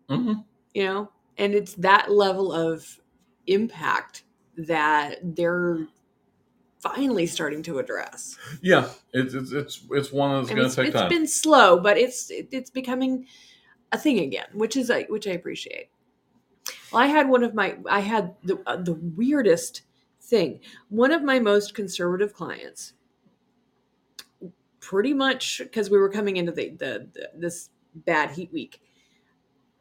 Mhm. 0.09 0.45
You 0.73 0.83
know, 0.85 1.11
and 1.37 1.53
it's 1.55 1.73
that 1.75 2.11
level 2.11 2.53
of 2.53 3.01
impact 3.47 4.23
that 4.57 5.19
they're 5.35 5.87
finally 6.79 7.25
starting 7.25 7.63
to 7.63 7.79
address. 7.79 8.37
yeah, 8.61 8.89
it's 9.13 9.33
it's 9.33 9.51
it's 9.51 9.81
it's 9.91 10.11
one 10.11 10.37
that's 10.37 10.49
going 10.53 10.69
to 10.69 10.75
take 10.75 10.87
it's 10.87 10.95
time. 10.95 11.05
It's 11.05 11.15
been 11.15 11.27
slow, 11.27 11.79
but 11.79 11.97
it's 11.97 12.29
it, 12.29 12.49
it's 12.51 12.69
becoming 12.69 13.25
a 13.91 13.97
thing 13.97 14.19
again, 14.19 14.47
which 14.53 14.75
is 14.77 14.91
I 14.91 15.03
which 15.03 15.27
I 15.27 15.31
appreciate. 15.31 15.89
Well, 16.91 17.01
I 17.01 17.07
had 17.07 17.29
one 17.29 17.43
of 17.43 17.53
my 17.53 17.77
I 17.89 17.99
had 18.01 18.35
the 18.43 18.61
uh, 18.65 18.77
the 18.77 18.93
weirdest 18.93 19.81
thing. 20.21 20.59
One 20.89 21.11
of 21.11 21.23
my 21.23 21.39
most 21.39 21.73
conservative 21.73 22.33
clients, 22.33 22.93
pretty 24.79 25.13
much 25.13 25.59
because 25.59 25.89
we 25.89 25.97
were 25.97 26.09
coming 26.09 26.37
into 26.37 26.51
the, 26.51 26.69
the 26.69 27.09
the 27.13 27.29
this 27.35 27.69
bad 27.93 28.31
heat 28.31 28.51
week, 28.51 28.81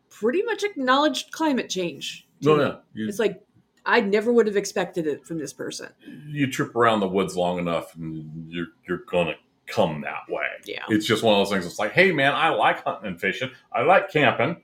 pretty 0.09 0.43
much 0.43 0.63
acknowledged 0.63 1.33
climate 1.33 1.69
change. 1.69 2.27
me. 2.41 2.63
yeah, 2.63 2.77
you, 2.95 3.09
It's 3.09 3.19
like 3.19 3.43
I 3.87 4.01
never 4.01 4.33
would 4.33 4.47
have 4.47 4.57
expected 4.57 5.07
it 5.07 5.27
from 5.27 5.39
this 5.39 5.53
person. 5.53 5.91
you 6.27 6.51
trip 6.51 6.75
around 6.75 7.01
the 7.01 7.09
woods 7.09 7.37
long 7.37 7.59
enough, 7.59 7.95
and 7.97 8.51
you're 8.51 8.69
you're 8.89 8.99
to 8.99 9.35
come 9.67 10.03
that 10.03 10.29
way. 10.29 10.47
Yeah. 10.65 10.85
It's 10.89 11.07
just 11.07 11.23
one 11.23 11.35
of 11.35 11.41
those 11.41 11.53
things. 11.53 11.67
It's 11.67 11.79
like, 11.79 11.93
hey, 11.93 12.13
man, 12.13 12.33
I 12.35 12.51
like 12.51 12.85
hunting 12.85 13.09
and 13.09 13.21
fishing. 13.21 13.51
I 13.73 13.83
like 13.83 14.11
camping. 14.11 14.63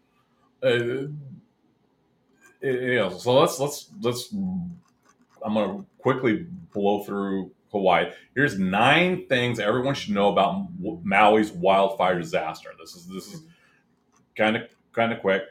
Uh, 0.63 1.09
you 2.63 2.95
know, 2.97 3.11
so 3.11 3.39
let's 3.39 3.59
let's 3.59 3.91
let's. 4.03 4.33
I'm 4.33 5.55
gonna 5.55 5.85
quickly 5.99 6.47
blow 6.73 7.03
through 7.05 7.51
Hawaii. 7.73 8.11
Here's 8.35 8.59
nine 8.59 9.27
things 9.27 9.59
everyone 9.59 9.95
should 9.95 10.13
know 10.13 10.31
about 10.31 10.67
Maui's 11.03 11.53
wildfire 11.53 12.19
disaster. 12.19 12.71
This 12.79 12.95
is 12.95 13.07
this 13.07 13.33
is 13.33 13.43
kind 14.37 14.57
of 14.57 14.63
kind 14.93 15.13
of 15.13 15.21
quick. 15.21 15.45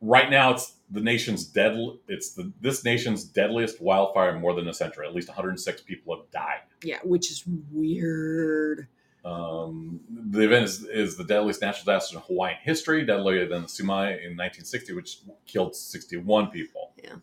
Right 0.00 0.30
now, 0.30 0.52
it's 0.52 0.74
the 0.90 1.00
nation's 1.00 1.44
dead. 1.44 1.76
It's 2.08 2.30
the 2.34 2.52
this 2.60 2.84
nation's 2.84 3.24
deadliest 3.24 3.80
wildfire 3.80 4.34
in 4.34 4.40
more 4.40 4.54
than 4.54 4.68
a 4.68 4.74
century. 4.74 5.06
At 5.06 5.14
least 5.14 5.28
106 5.28 5.82
people 5.82 6.16
have 6.16 6.30
died. 6.30 6.60
Yeah, 6.82 6.98
which 7.02 7.30
is 7.30 7.44
weird. 7.72 8.88
Um, 9.24 10.00
the 10.08 10.42
event 10.42 10.66
is, 10.66 10.84
is 10.84 11.16
the 11.16 11.24
deadliest 11.24 11.60
natural 11.60 11.80
disaster 11.84 12.16
in 12.18 12.22
Hawaiian 12.22 12.58
history, 12.62 13.04
deadlier 13.04 13.48
than 13.48 13.62
the 13.62 13.68
tsunami 13.68 14.10
in 14.22 14.36
1960, 14.36 14.92
which 14.92 15.18
killed 15.46 15.74
61 15.74 16.50
people. 16.50 16.92
Yeah 17.02 17.16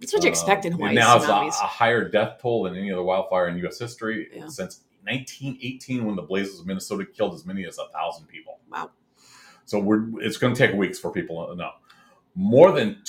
it's 0.00 0.12
what 0.12 0.22
you 0.22 0.28
expect 0.28 0.64
in 0.64 0.72
Um, 0.74 0.78
Hawaii. 0.78 0.94
Now 0.94 1.18
has 1.18 1.28
a, 1.28 1.32
a 1.64 1.66
higher 1.66 2.08
death 2.08 2.38
toll 2.40 2.64
than 2.64 2.76
any 2.76 2.92
other 2.92 3.02
wildfire 3.02 3.48
in 3.48 3.56
U.S. 3.58 3.78
history 3.78 4.28
Yeah. 4.34 4.48
since 4.48 4.80
1918, 5.04 6.04
when 6.04 6.16
the 6.16 6.22
blazes 6.22 6.60
of 6.60 6.66
Minnesota 6.66 7.06
killed 7.06 7.34
as 7.34 7.46
many 7.46 7.64
as 7.64 7.78
a 7.78 7.86
thousand 7.92 8.26
people. 8.26 8.58
Wow. 8.70 8.90
So 9.64 9.78
we're 9.80 10.20
it's 10.20 10.36
going 10.36 10.54
to 10.54 10.66
take 10.66 10.76
weeks 10.76 10.98
for 10.98 11.10
people 11.10 11.46
to 11.46 11.54
know. 11.56 11.70
More 12.36 12.70
than 12.72 13.02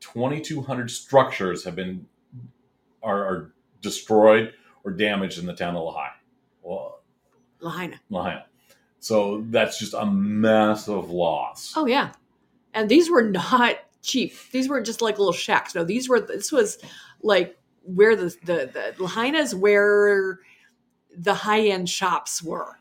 2,200 0.00 0.90
structures 0.90 1.64
have 1.64 1.76
been 1.76 2.06
are, 3.02 3.24
are 3.24 3.52
destroyed 3.80 4.52
or 4.84 4.90
damaged 4.90 5.38
in 5.38 5.46
the 5.46 5.54
town 5.54 5.76
of 5.76 5.84
Lehigh. 5.86 6.10
Well, 6.62 7.00
Lahaina. 7.60 8.00
Lahaina. 8.10 8.46
So 9.00 9.44
that's 9.50 9.78
just 9.78 9.94
a 9.94 10.04
massive 10.04 11.08
loss. 11.10 11.72
Oh 11.76 11.86
yeah, 11.86 12.12
and 12.74 12.88
these 12.88 13.08
were 13.10 13.22
not 13.22 13.76
cheap. 14.02 14.34
These 14.50 14.68
weren't 14.68 14.86
just 14.86 15.00
like 15.00 15.18
little 15.18 15.32
shacks. 15.32 15.74
No, 15.74 15.84
these 15.84 16.08
were. 16.08 16.20
This 16.20 16.50
was 16.50 16.78
like 17.22 17.56
where 17.84 18.16
the 18.16 18.34
the 18.44 18.92
the 18.96 19.02
Lahaina's 19.02 19.54
where 19.54 20.40
the 21.16 21.34
high 21.34 21.60
end 21.68 21.88
shops 21.88 22.42
were. 22.42 22.76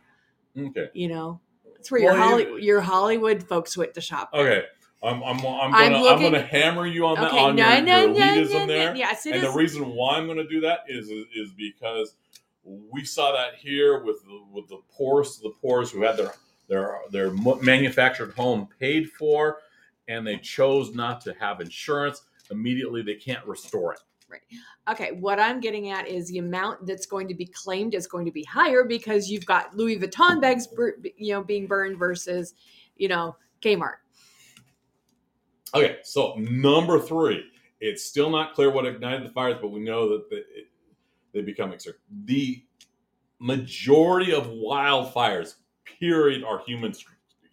Okay. 0.57 0.89
You 0.93 1.07
know, 1.09 1.39
it's 1.75 1.91
where 1.91 2.01
your 2.01 2.13
Well, 2.13 2.29
Holly, 2.29 2.43
you- 2.45 2.57
your 2.57 2.81
Hollywood 2.81 3.43
folks 3.43 3.77
went 3.77 3.93
to 3.93 4.01
shop. 4.01 4.31
Okay. 4.33 4.63
I'm 5.03 5.21
I'm 5.23 5.37
I'm 5.37 5.71
gonna 5.71 5.75
I'm, 5.75 6.01
looking- 6.01 6.31
gonna 6.31 6.41
hammer 6.41 6.87
you 6.87 7.05
on 7.05 7.15
that 7.15 7.31
on 7.31 7.55
no, 7.55 7.73
your, 7.73 7.81
no, 7.81 8.01
your 8.01 8.13
no, 8.13 8.19
elitism 8.19 8.53
no, 8.53 8.59
no. 8.59 8.65
there. 8.67 8.95
Yes, 8.95 9.25
and 9.25 9.35
is. 9.35 9.41
the 9.43 9.51
reason 9.51 9.89
why 9.89 10.17
I'm 10.17 10.25
going 10.25 10.37
to 10.37 10.47
do 10.47 10.59
that 10.61 10.79
is 10.87 11.09
is 11.09 11.51
because 11.55 12.15
we 12.63 13.05
saw 13.05 13.31
that 13.31 13.55
here 13.55 14.03
with 14.03 14.23
the, 14.23 14.41
with 14.51 14.67
the 14.67 14.81
poorest 14.91 15.37
of 15.37 15.43
the 15.43 15.57
poorest 15.61 15.93
who 15.93 16.01
had 16.01 16.17
their 16.17 16.33
their 16.67 16.99
their 17.11 17.31
manufactured 17.61 18.33
home 18.33 18.67
paid 18.79 19.09
for, 19.11 19.59
and 20.07 20.25
they 20.25 20.37
chose 20.37 20.93
not 20.95 21.21
to 21.21 21.33
have 21.39 21.61
insurance. 21.61 22.23
Immediately, 22.49 23.03
they 23.03 23.15
can't 23.15 23.45
restore 23.45 23.93
it. 23.93 23.99
Right. 24.29 24.41
Okay, 24.89 25.11
what 25.13 25.39
I'm 25.39 25.61
getting 25.61 25.89
at 25.89 26.07
is 26.07 26.27
the 26.27 26.39
amount 26.39 26.85
that's 26.85 27.05
going 27.05 27.27
to 27.29 27.33
be 27.33 27.45
claimed 27.45 27.93
is 27.93 28.07
going 28.07 28.25
to 28.25 28.31
be 28.31 28.43
higher 28.43 28.83
because 28.83 29.29
you've 29.29 29.45
got 29.45 29.75
Louis 29.75 29.97
Vuitton 29.97 30.41
bags, 30.41 30.67
you 31.17 31.33
know, 31.33 31.43
being 31.43 31.67
burned 31.67 31.97
versus, 31.97 32.53
you 32.97 33.07
know, 33.07 33.37
Kmart. 33.61 33.97
Okay, 35.73 35.97
so 36.03 36.35
number 36.37 36.99
three, 36.99 37.43
it's 37.79 38.03
still 38.03 38.29
not 38.29 38.53
clear 38.53 38.71
what 38.71 38.85
ignited 38.85 39.25
the 39.25 39.31
fires, 39.31 39.57
but 39.61 39.69
we 39.69 39.79
know 39.79 40.09
that 40.09 40.29
the, 40.29 40.37
it, 40.37 40.67
they 41.33 41.41
become 41.41 41.71
extinct. 41.71 41.99
The 42.25 42.63
majority 43.39 44.33
of 44.33 44.47
wildfires, 44.47 45.55
period, 45.99 46.43
are 46.43 46.61
human 46.65 46.93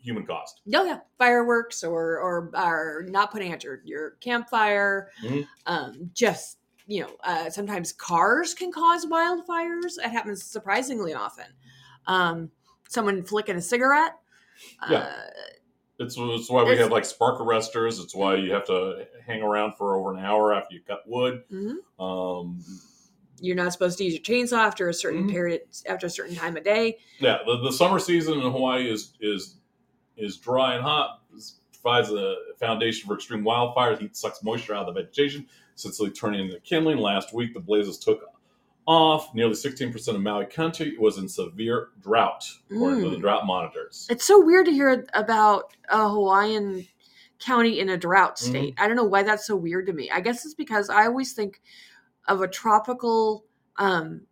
human 0.02 0.26
caused. 0.26 0.60
No, 0.66 0.84
yeah, 0.84 1.00
fireworks 1.18 1.82
or 1.82 2.18
or 2.18 2.50
or 2.54 3.06
not 3.08 3.32
putting 3.32 3.52
out 3.52 3.64
your 3.64 3.80
your 3.84 4.10
campfire. 4.20 5.10
Mhm. 5.22 5.46
Um, 5.66 6.10
just 6.14 6.58
you 6.86 7.02
know, 7.02 7.16
uh, 7.24 7.48
sometimes 7.48 7.92
cars 7.92 8.52
can 8.52 8.70
cause 8.70 9.06
wildfires. 9.06 9.98
It 9.98 10.10
happens 10.10 10.44
surprisingly 10.44 11.14
often. 11.14 11.46
Um, 12.06 12.50
someone 12.88 13.22
flicking 13.22 13.56
a 13.56 13.62
cigarette. 13.62 14.18
Yeah. 14.88 14.98
Uh, 14.98 15.12
It's, 15.98 16.16
it's 16.18 16.50
why 16.50 16.62
we 16.64 16.70
It's- 16.72 16.82
have 16.82 16.90
like 16.90 17.04
spark 17.04 17.38
arresters. 17.38 18.02
It's 18.02 18.14
why 18.14 18.36
you 18.36 18.52
have 18.52 18.64
to 18.66 19.06
hang 19.26 19.42
around 19.42 19.74
for 19.76 19.94
over 19.96 20.12
an 20.12 20.18
hour 20.24 20.52
after 20.52 20.74
you 20.74 20.80
cut 20.86 21.02
wood. 21.06 21.44
mhm. 21.50 21.76
Um, 22.02 22.62
You're 23.40 23.56
not 23.56 23.72
supposed 23.72 23.98
to 23.98 24.04
use 24.04 24.14
your 24.14 24.22
chainsaw 24.22 24.58
after 24.58 24.88
a 24.88 24.94
certain 24.94 25.24
Mhm. 25.28 25.30
period, 25.30 25.62
after 25.86 26.06
a 26.06 26.10
certain 26.10 26.34
time 26.34 26.56
of 26.56 26.64
day. 26.64 26.98
yeah, 27.18 27.38
the, 27.46 27.58
the 27.58 27.72
summer 27.72 27.98
season 27.98 28.34
in 28.40 28.50
Hawaii 28.50 28.88
is 28.90 29.12
is 29.20 29.56
is 30.16 30.36
dry 30.36 30.74
and 30.74 30.82
hot. 30.84 31.22
This 31.32 31.56
provides 31.82 32.10
a 32.12 32.36
foundation 32.58 33.08
for 33.08 33.14
extreme 33.14 33.42
wildfires. 33.44 33.98
Heat 33.98 34.16
sucks 34.16 34.42
moisture 34.44 34.74
out 34.74 34.88
of 34.88 34.94
the 34.94 35.00
vegetation, 35.02 35.46
essentially 35.76 36.10
turning 36.10 36.46
into 36.46 36.60
kindling. 36.60 36.98
Last 36.98 37.34
week, 37.34 37.52
the 37.52 37.58
blazes 37.60 37.98
took 37.98 38.22
off. 38.86 39.34
Nearly 39.34 39.54
16% 39.54 40.08
of 40.14 40.20
Maui 40.20 40.46
County 40.46 40.96
was 40.98 41.18
in 41.18 41.28
severe 41.28 41.88
drought, 42.00 42.44
according 42.70 43.00
to 43.02 43.06
Mm. 43.08 43.10
the 43.12 43.18
drought 43.18 43.46
monitors. 43.46 44.06
It's 44.10 44.24
so 44.24 44.44
weird 44.44 44.66
to 44.66 44.72
hear 44.72 45.04
about 45.14 45.72
a 45.88 46.08
Hawaiian 46.08 46.86
county 47.38 47.80
in 47.80 47.88
a 47.88 47.96
drought 47.96 48.36
Mm-hmm. 48.36 48.50
state. 48.50 48.74
I 48.78 48.86
don't 48.86 48.96
know 48.96 49.04
why 49.04 49.22
that's 49.22 49.46
so 49.46 49.56
weird 49.56 49.86
to 49.86 49.92
me. 49.92 50.10
I 50.10 50.20
guess 50.20 50.44
it's 50.44 50.54
because 50.54 50.88
I 50.90 51.06
always 51.06 51.32
think 51.32 51.60
of 52.28 52.40
a 52.42 52.48
tropical 52.48 53.44
um, 53.76 54.22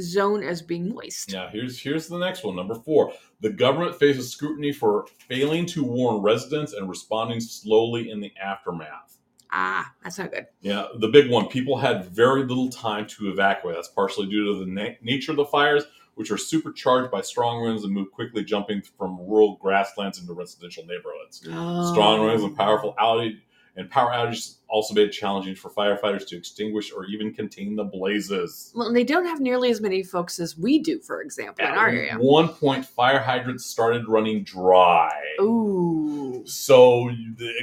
zone 0.00 0.42
as 0.42 0.60
being 0.62 0.92
moist. 0.92 1.30
Now, 1.32 1.48
here's 1.52 1.78
here's 1.80 2.08
the 2.08 2.18
next 2.18 2.42
one. 2.42 2.56
Number 2.56 2.74
four, 2.74 3.12
the 3.40 3.50
government 3.50 3.96
faces 3.96 4.30
scrutiny 4.30 4.72
for 4.72 5.06
failing 5.28 5.66
to 5.66 5.84
warn 5.84 6.20
residents 6.22 6.72
and 6.72 6.88
responding 6.88 7.38
slowly 7.40 8.10
in 8.10 8.20
the 8.20 8.32
aftermath. 8.42 9.17
Ah, 9.50 9.92
that's 10.02 10.18
not 10.18 10.30
good. 10.30 10.46
Yeah, 10.60 10.88
the 10.98 11.08
big 11.08 11.30
one. 11.30 11.48
People 11.48 11.78
had 11.78 12.04
very 12.06 12.44
little 12.44 12.68
time 12.68 13.06
to 13.08 13.30
evacuate. 13.30 13.76
That's 13.76 13.88
partially 13.88 14.26
due 14.28 14.44
to 14.52 14.58
the 14.60 14.66
na- 14.66 14.94
nature 15.02 15.30
of 15.32 15.36
the 15.36 15.44
fires, 15.46 15.84
which 16.16 16.30
are 16.30 16.36
supercharged 16.36 17.10
by 17.10 17.22
strong 17.22 17.62
winds 17.62 17.84
and 17.84 17.92
move 17.92 18.10
quickly, 18.12 18.44
jumping 18.44 18.82
from 18.98 19.18
rural 19.20 19.56
grasslands 19.56 20.20
into 20.20 20.32
residential 20.34 20.84
neighborhoods. 20.84 21.38
Strong 21.38 22.26
winds 22.26 22.42
and 22.42 22.52
Oh. 22.52 22.56
powerful 22.56 22.94
outage 23.00 23.40
and 23.78 23.88
power 23.88 24.10
outages 24.10 24.56
also 24.68 24.92
made 24.92 25.08
it 25.08 25.12
challenging 25.12 25.54
for 25.54 25.70
firefighters 25.70 26.26
to 26.28 26.36
extinguish 26.36 26.92
or 26.92 27.06
even 27.06 27.32
contain 27.32 27.76
the 27.76 27.84
blazes. 27.84 28.72
Well, 28.74 28.88
and 28.88 28.96
they 28.96 29.04
don't 29.04 29.24
have 29.24 29.40
nearly 29.40 29.70
as 29.70 29.80
many 29.80 30.02
folks 30.02 30.38
as 30.40 30.58
we 30.58 30.80
do, 30.80 30.98
for 31.00 31.22
example, 31.22 31.64
in 31.64 31.70
our 31.72 31.88
At 31.88 31.94
area. 31.94 32.14
one 32.18 32.48
point, 32.48 32.84
fire 32.84 33.20
hydrants 33.20 33.64
started 33.64 34.06
running 34.08 34.42
dry. 34.44 35.10
Ooh. 35.40 36.42
So 36.44 37.08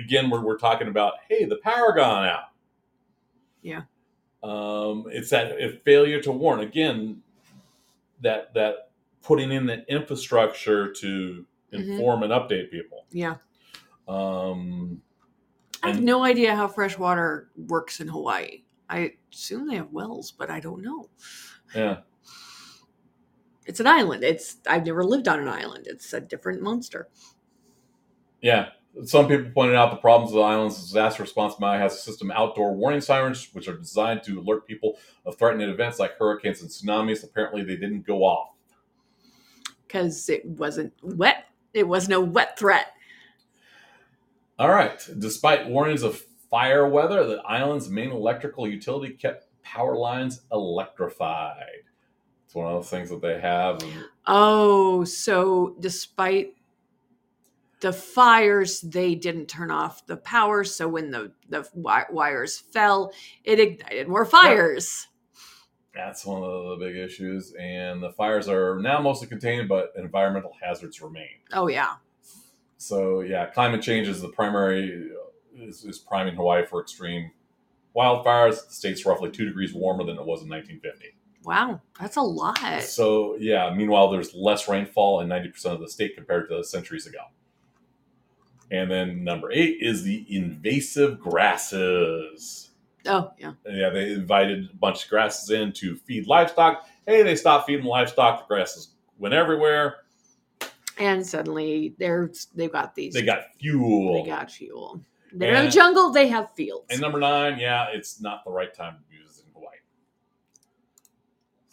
again, 0.04 0.30
we're, 0.30 0.42
we're 0.42 0.58
talking 0.58 0.88
about, 0.88 1.14
hey, 1.30 1.46
the 1.46 1.58
power 1.58 1.94
gone 1.94 2.26
out. 2.26 2.46
Yeah. 3.62 3.82
Um, 4.42 5.06
it's 5.10 5.30
that 5.32 5.84
failure 5.84 6.22
to 6.22 6.32
warn 6.32 6.62
again. 6.62 7.22
That 8.22 8.54
that 8.54 8.90
putting 9.22 9.52
in 9.52 9.66
the 9.66 9.84
infrastructure 9.92 10.92
to 10.94 11.46
Mhm. 11.74 11.90
inform 11.98 12.24
and 12.24 12.32
update 12.32 12.72
people. 12.72 13.06
Yeah. 13.12 13.36
Um, 14.08 15.02
I 15.86 15.92
have 15.92 16.02
no 16.02 16.24
idea 16.24 16.56
how 16.56 16.68
fresh 16.68 16.98
water 16.98 17.50
works 17.56 18.00
in 18.00 18.08
Hawaii. 18.08 18.64
I 18.90 19.14
assume 19.34 19.68
they 19.68 19.76
have 19.76 19.92
wells, 19.92 20.32
but 20.32 20.50
I 20.50 20.60
don't 20.60 20.82
know. 20.84 21.10
yeah, 21.76 21.98
It's 23.66 23.80
an 23.80 23.88
island. 23.88 24.24
It's 24.24 24.58
I've 24.68 24.86
never 24.86 25.04
lived 25.04 25.28
on 25.28 25.40
an 25.40 25.48
island. 25.48 25.88
It's 25.88 26.14
a 26.14 26.22
different 26.22 26.62
monster. 26.62 27.10
yeah. 28.42 28.70
Some 29.04 29.28
people 29.28 29.52
pointed 29.54 29.76
out 29.76 29.92
the 29.92 29.98
problems 29.98 30.32
of 30.32 30.36
the 30.38 30.42
island's 30.44 30.80
disaster 30.80 31.22
response 31.22 31.56
Maui 31.60 31.78
has 31.80 31.96
a 31.96 31.98
system 31.98 32.32
of 32.32 32.38
outdoor 32.38 32.74
warning 32.74 33.02
sirens, 33.02 33.50
which 33.52 33.68
are 33.68 33.76
designed 33.78 34.24
to 34.24 34.40
alert 34.40 34.66
people 34.66 34.98
of 35.26 35.38
threatening 35.38 35.70
events 35.70 36.00
like 36.00 36.18
hurricanes 36.18 36.62
and 36.62 36.70
tsunamis. 36.70 37.22
Apparently, 37.22 37.62
they 37.62 37.76
didn't 37.76 38.06
go 38.08 38.20
off. 38.24 38.52
because 39.86 40.30
it 40.30 40.46
wasn't 40.46 40.94
wet. 41.04 41.46
It 41.74 41.86
was 41.90 42.08
no 42.08 42.22
wet 42.22 42.58
threat. 42.58 42.94
All 44.58 44.70
right. 44.70 45.02
Despite 45.20 45.68
warnings 45.68 46.04
of 46.04 46.22
fire 46.50 46.88
weather, 46.88 47.26
the 47.26 47.42
island's 47.42 47.90
main 47.90 48.12
electrical 48.12 48.68
utility 48.68 49.14
kept 49.14 49.48
power 49.64 49.96
lines 49.98 50.42
electrified. 50.52 51.84
It's 52.46 52.56
one 52.56 52.68
of 52.68 52.74
those 52.74 52.90
things 52.90 53.10
that 53.10 53.22
they 53.22 53.40
have. 53.40 53.82
Oh, 54.28 55.04
so 55.04 55.76
despite 55.80 56.54
the 57.82 57.92
fires, 57.92 58.82
they 58.82 59.16
didn't 59.16 59.48
turn 59.48 59.72
off 59.72 60.06
the 60.06 60.18
power. 60.18 60.64
So 60.64 60.88
when 60.88 61.12
the 61.12 61.34
the 61.50 61.64
wi- 61.76 62.06
wires 62.10 62.58
fell, 62.58 63.12
it 63.44 63.60
ignited 63.60 64.08
more 64.08 64.26
fires. 64.26 65.08
That's 65.94 66.26
one 66.26 66.44
of 66.44 66.80
the 66.80 66.86
big 66.86 66.96
issues. 66.96 67.54
And 67.60 68.02
the 68.02 68.12
fires 68.12 68.48
are 68.48 68.80
now 68.80 69.02
mostly 69.02 69.28
contained, 69.28 69.68
but 69.68 69.94
environmental 69.98 70.54
hazards 70.62 71.02
remain. 71.02 71.40
Oh 71.52 71.68
yeah. 71.68 71.96
So 72.86 73.22
yeah, 73.22 73.48
climate 73.48 73.82
change 73.82 74.08
is 74.08 74.22
the 74.22 74.30
primary 74.30 75.10
is, 75.58 75.84
is 75.86 75.98
priming 75.98 76.36
Hawaii 76.36 76.68
for 76.68 76.82
extreme 76.82 77.32
wildfires. 77.96 78.68
The 78.68 78.74
state's 78.74 79.04
roughly 79.08 79.32
two 79.32 79.46
degrees 79.46 79.74
warmer 79.74 80.04
than 80.04 80.18
it 80.18 80.26
was 80.26 80.44
in 80.44 80.50
1950. 80.50 81.16
Wow, 81.44 81.82
that's 82.00 82.18
a 82.18 82.22
lot. 82.22 82.84
So 82.84 83.38
yeah, 83.40 83.74
meanwhile, 83.76 84.12
there's 84.12 84.36
less 84.36 84.68
rainfall 84.68 85.22
in 85.22 85.28
90% 85.28 85.66
of 85.66 85.80
the 85.80 85.90
state 85.90 86.16
compared 86.16 86.48
to 86.50 86.64
centuries 86.64 87.08
ago. 87.08 87.22
And 88.70 88.92
then 88.92 89.24
number 89.24 89.52
eight 89.52 89.78
is 89.82 90.04
the 90.04 90.24
invasive 90.30 91.20
grasses. 91.20 92.70
Oh 93.08 93.32
yeah. 93.40 93.54
Yeah, 93.68 93.90
they 93.90 94.12
invited 94.12 94.70
a 94.72 94.76
bunch 94.76 95.06
of 95.06 95.10
grasses 95.10 95.50
in 95.50 95.74
to 95.74 95.96
feed 95.96 96.28
livestock. 96.28 96.88
Hey, 97.08 97.24
they 97.24 97.36
stopped 97.36 97.66
feeding 97.66 97.86
livestock. 97.86 98.42
The 98.42 98.54
grasses 98.54 98.90
went 99.18 99.34
everywhere. 99.34 100.05
And 100.98 101.26
suddenly 101.26 101.96
they're 102.00 102.32
they've 102.54 102.72
got 102.72 102.96
these. 102.96 103.14
They 103.14 103.24
got 103.24 103.54
fuel. 103.60 104.24
They 104.24 104.30
got 104.30 104.50
fuel. 104.52 105.02
They're 105.34 105.56
in 105.56 105.66
the 105.66 105.72
jungle. 105.72 106.12
They 106.12 106.28
have 106.30 106.52
fields. 106.54 106.86
And 106.90 107.02
number 107.02 107.20
nine, 107.20 107.60
yeah, 107.60 107.88
it's 107.92 108.22
not 108.22 108.46
the 108.46 108.52
right 108.52 108.74
time 108.74 108.96
to 108.98 109.18
use 109.18 109.40
it 109.40 109.46
in 109.46 109.54
Hawaii. 109.54 109.76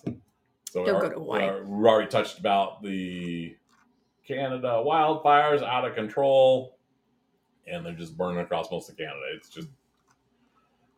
So, 0.04 0.14
so 0.72 0.85
Don't 0.85 1.00
go 1.00 1.08
to 1.08 1.14
Hawaii. 1.14 1.62
We 1.64 1.88
already 1.88 2.08
touched 2.08 2.38
about 2.38 2.82
the 2.82 3.56
Canada 4.26 4.82
wildfires 4.85 5.62
out 5.62 5.85
of 5.85 5.94
control, 5.94 6.78
and 7.66 7.87
they're 7.87 7.92
just 7.92 8.16
burning 8.16 8.40
across 8.40 8.70
most 8.70 8.90
of 8.90 8.96
Canada. 8.96 9.20
It's 9.37 9.48
just, 9.48 9.68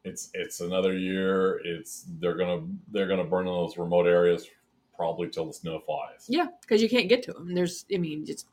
it's 0.04 0.30
it's 0.32 0.60
another 0.60 0.96
year. 0.96 1.60
It's 1.64 2.06
they're 2.18 2.36
gonna 2.36 2.66
they're 2.90 3.08
gonna 3.08 3.24
burn 3.24 3.46
in 3.46 3.52
those 3.52 3.76
remote 3.76 4.06
areas 4.06 4.48
probably 4.96 5.28
till 5.28 5.46
the 5.46 5.52
snow 5.52 5.80
flies. 5.80 6.26
yeah, 6.28 6.46
because 6.60 6.82
you 6.82 6.88
can't 6.88 7.08
get 7.08 7.22
to 7.24 7.32
them. 7.32 7.54
There's, 7.54 7.84
I 7.94 7.98
mean, 7.98 8.24
it's 8.28 8.44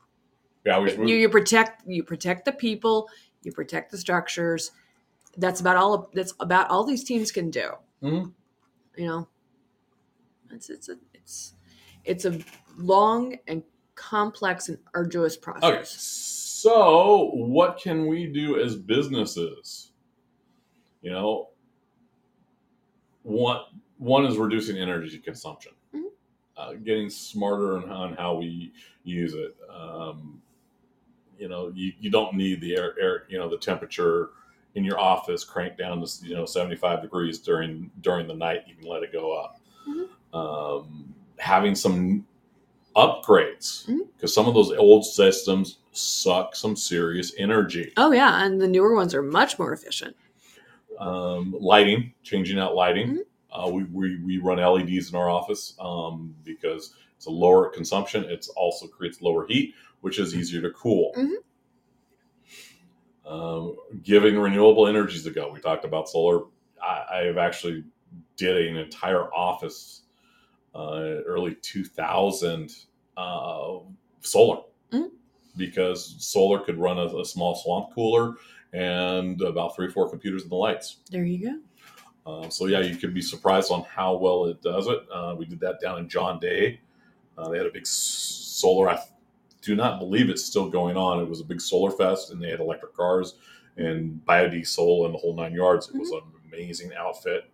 Yeah, 0.64 0.78
we, 0.80 0.92
you, 1.08 1.16
you 1.16 1.28
protect 1.28 1.86
you 1.86 2.02
protect 2.02 2.44
the 2.44 2.52
people, 2.52 3.08
you 3.42 3.52
protect 3.52 3.90
the 3.90 3.98
structures. 3.98 4.72
That's 5.36 5.60
about 5.60 5.76
all. 5.76 6.10
That's 6.12 6.34
about 6.40 6.68
all 6.70 6.84
these 6.84 7.04
teams 7.04 7.32
can 7.32 7.50
do. 7.50 7.70
Mhm. 8.02 8.32
You 8.96 9.06
know, 9.06 9.28
it's 10.50 10.68
it's 10.70 10.88
a 10.88 10.98
it's 11.14 11.54
it's 12.04 12.24
a 12.26 12.38
long 12.76 13.36
and 13.48 13.62
complex 13.94 14.68
and 14.68 14.78
arduous 14.94 15.36
process. 15.36 15.64
Okay, 15.64 15.82
so 15.84 17.30
what 17.34 17.78
can 17.78 18.06
we 18.06 18.26
do 18.26 18.60
as 18.60 18.76
businesses? 18.76 19.92
You 21.00 21.10
know, 21.12 21.48
one 23.22 23.60
one 23.98 24.24
is 24.26 24.36
reducing 24.36 24.76
energy 24.78 25.18
consumption. 25.18 25.72
Uh, 26.56 26.74
getting 26.74 27.08
smarter 27.10 27.76
on, 27.76 27.90
on 27.90 28.14
how 28.14 28.34
we 28.34 28.72
use 29.04 29.34
it. 29.34 29.56
Um, 29.72 30.40
you 31.38 31.48
know, 31.48 31.72
you, 31.74 31.92
you 31.98 32.10
don't 32.10 32.34
need 32.34 32.60
the 32.60 32.76
air, 32.76 32.94
air, 33.00 33.24
you 33.28 33.38
know, 33.38 33.48
the 33.48 33.58
temperature 33.58 34.30
in 34.74 34.84
your 34.84 34.98
office 34.98 35.44
cranked 35.44 35.78
down 35.78 36.02
to 36.04 36.26
you 36.26 36.34
know 36.34 36.46
seventy 36.46 36.76
five 36.76 37.02
degrees 37.02 37.38
during 37.38 37.90
during 38.00 38.26
the 38.26 38.34
night. 38.34 38.62
You 38.66 38.74
can 38.74 38.88
let 38.88 39.02
it 39.02 39.12
go 39.12 39.32
up. 39.32 39.60
Mhm. 39.86 40.08
Um, 40.34 41.14
having 41.38 41.74
some 41.74 42.24
upgrades 42.96 43.86
because 44.16 44.34
some 44.34 44.46
of 44.46 44.54
those 44.54 44.72
old 44.72 45.04
systems 45.04 45.78
suck 45.92 46.54
some 46.54 46.76
serious 46.76 47.32
energy. 47.38 47.92
Oh 47.96 48.12
yeah, 48.12 48.44
and 48.44 48.60
the 48.60 48.68
newer 48.68 48.94
ones 48.94 49.14
are 49.14 49.22
much 49.22 49.58
more 49.58 49.72
efficient. 49.72 50.16
Um, 50.98 51.54
lighting, 51.58 52.12
changing 52.22 52.58
out 52.58 52.74
lighting. 52.74 53.16
Mhm. 53.16 53.18
Uh, 53.52 53.68
we, 53.68 53.84
we, 53.84 54.18
we 54.24 54.38
run 54.38 54.58
LEDs 54.58 55.10
in 55.10 55.16
our 55.16 55.28
office 55.28 55.74
um, 55.78 56.34
because 56.42 56.94
it's 57.16 57.26
a 57.26 57.30
lower 57.30 57.68
consumption. 57.68 58.24
It 58.24 58.46
also 58.56 58.86
creates 58.86 59.20
lower 59.20 59.46
heat, 59.46 59.74
which 60.00 60.18
is 60.18 60.34
easier 60.34 60.62
to 60.62 60.70
cool. 60.70 61.12
Mhm. 61.16 61.34
Um, 63.24 63.76
giving 64.02 64.38
renewable 64.38 64.88
energies 64.88 65.26
a 65.26 65.30
go. 65.30 65.50
We 65.52 65.60
talked 65.60 65.84
about 65.84 66.08
solar. 66.08 66.44
I, 66.82 67.24
have 67.26 67.38
actually 67.38 67.84
did 68.36 68.66
an 68.66 68.76
entire 68.76 69.32
office 69.32 70.02
uh, 70.74 71.20
early 71.26 71.54
2000 71.62 72.74
uh, 73.16 73.78
solar 74.22 74.62
Mhm. 74.90 75.10
because 75.56 76.16
solar 76.18 76.58
could 76.58 76.78
run 76.78 76.98
a, 76.98 77.06
a 77.18 77.24
small 77.24 77.54
swamp 77.54 77.94
cooler 77.94 78.34
and 78.72 79.40
about 79.42 79.76
three 79.76 79.86
or 79.86 79.90
four 79.90 80.10
computers 80.10 80.42
and 80.42 80.50
the 80.50 80.56
lights. 80.56 80.96
There 81.10 81.24
you 81.24 81.46
go. 81.50 81.60
Uh, 82.24 82.48
so 82.48 82.66
yeah, 82.66 82.80
you 82.80 82.96
could 82.96 83.12
be 83.14 83.22
surprised 83.22 83.70
on 83.72 83.82
how 83.84 84.14
well 84.14 84.46
it 84.46 84.62
does 84.62 84.86
it. 84.86 85.00
Uh, 85.12 85.34
we 85.36 85.44
did 85.44 85.60
that 85.60 85.80
down 85.80 85.98
in 85.98 86.08
John 86.08 86.38
Day. 86.38 86.80
Uh, 87.36 87.48
they 87.48 87.58
had 87.58 87.66
a 87.66 87.72
big 87.72 87.86
solar. 87.86 88.90
I 88.90 88.98
do 89.60 89.74
not 89.74 89.98
believe 89.98 90.28
it's 90.28 90.44
still 90.44 90.68
going 90.68 90.96
on. 90.96 91.20
It 91.20 91.28
was 91.28 91.40
a 91.40 91.44
big 91.44 91.60
solar 91.60 91.90
fest, 91.90 92.30
and 92.30 92.42
they 92.42 92.50
had 92.50 92.60
electric 92.60 92.94
cars 92.94 93.34
and 93.76 94.20
biodiesel 94.26 95.06
and 95.06 95.14
the 95.14 95.18
whole 95.18 95.34
nine 95.34 95.54
yards. 95.54 95.88
It 95.88 95.98
was 95.98 96.10
an 96.10 96.20
amazing 96.48 96.92
outfit. 96.94 97.50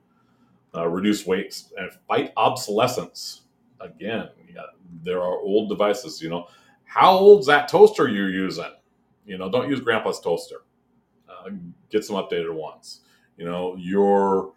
Uh, 0.75 0.87
reduce 0.87 1.27
weight 1.27 1.63
and 1.77 1.91
fight 2.07 2.33
obsolescence. 2.37 3.43
Again, 3.81 4.29
yeah, 4.53 4.63
there 5.05 5.19
are 5.19 5.39
old 5.39 5.69
devices. 5.69 6.21
You 6.21 6.29
know, 6.29 6.49
how 6.85 7.13
old's 7.13 7.47
that 7.47 7.69
toaster 7.69 8.09
you're 8.09 8.31
using? 8.31 8.73
You 9.25 9.39
know, 9.39 9.51
don't 9.51 9.69
use 9.71 9.81
Grandpa's 9.81 10.21
toaster. 10.21 10.63
Uh, 11.29 11.51
get 11.91 12.05
some 12.05 12.17
updated 12.17 12.53
ones. 12.53 13.01
You 13.37 13.45
know, 13.45 13.77
your 13.79 14.53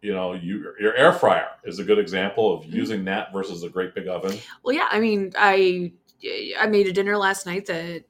you 0.00 0.12
know, 0.14 0.34
you, 0.34 0.74
your 0.78 0.94
air 0.94 1.12
fryer 1.12 1.48
is 1.64 1.78
a 1.78 1.84
good 1.84 1.98
example 1.98 2.54
of 2.54 2.64
Mhm. 2.64 2.72
using 2.72 3.04
that 3.06 3.32
versus 3.32 3.62
a 3.64 3.68
great 3.68 3.94
big 3.94 4.06
oven. 4.06 4.38
Well, 4.62 4.74
yeah. 4.74 4.88
I 4.90 5.00
mean, 5.00 5.32
I 5.36 5.92
I 6.58 6.66
made 6.66 6.86
a 6.86 6.92
dinner 6.92 7.16
last 7.16 7.46
night 7.46 7.66
that 7.66 8.04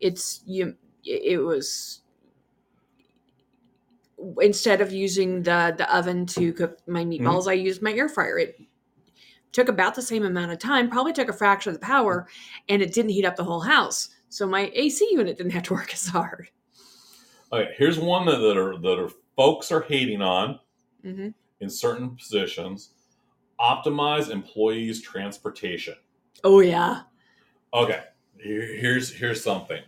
it's 0.00 0.42
you. 0.46 0.76
It 1.04 1.38
was 1.38 2.00
instead 4.40 4.80
of 4.80 4.92
using 4.92 5.42
the 5.42 5.74
the 5.76 5.92
oven 5.94 6.26
to 6.26 6.52
cook 6.52 6.78
my 6.86 7.04
meatballs, 7.04 7.48
I 7.48 7.52
used 7.54 7.82
my 7.82 7.92
air 7.92 8.08
fryer. 8.08 8.38
It 8.38 8.60
took 9.52 9.68
about 9.68 9.94
the 9.94 10.02
same 10.02 10.24
amount 10.24 10.50
of 10.50 10.58
time, 10.58 10.90
probably 10.90 11.12
took 11.12 11.28
a 11.28 11.32
fraction 11.32 11.70
of 11.72 11.80
the 11.80 11.86
power, 11.86 12.26
and 12.68 12.82
it 12.82 12.92
didn't 12.92 13.10
heat 13.12 13.24
up 13.24 13.36
the 13.36 13.44
whole 13.44 13.60
house. 13.60 14.08
So 14.28 14.46
my 14.46 14.70
AC 14.74 15.06
unit 15.12 15.36
didn't 15.36 15.52
have 15.52 15.62
to 15.64 15.74
work 15.74 15.92
as 15.92 16.06
hard. 16.06 16.48
Okay, 17.52 17.72
here's 17.76 17.98
one 17.98 18.26
that, 18.26 18.38
that 18.38 18.56
are 18.56 18.78
that 18.78 18.98
are 18.98 19.10
folks 19.36 19.70
are 19.70 19.82
hating 19.82 20.22
on 20.22 20.58
hmm 21.04 21.28
in 21.60 21.70
certain 21.70 22.10
positions. 22.10 22.90
Optimize 23.60 24.30
employees' 24.30 25.00
transportation. 25.00 25.94
Oh 26.42 26.60
yeah. 26.60 27.02
Okay, 27.72 28.02
here's 28.36 29.12
here's 29.12 29.42
something. 29.42 29.82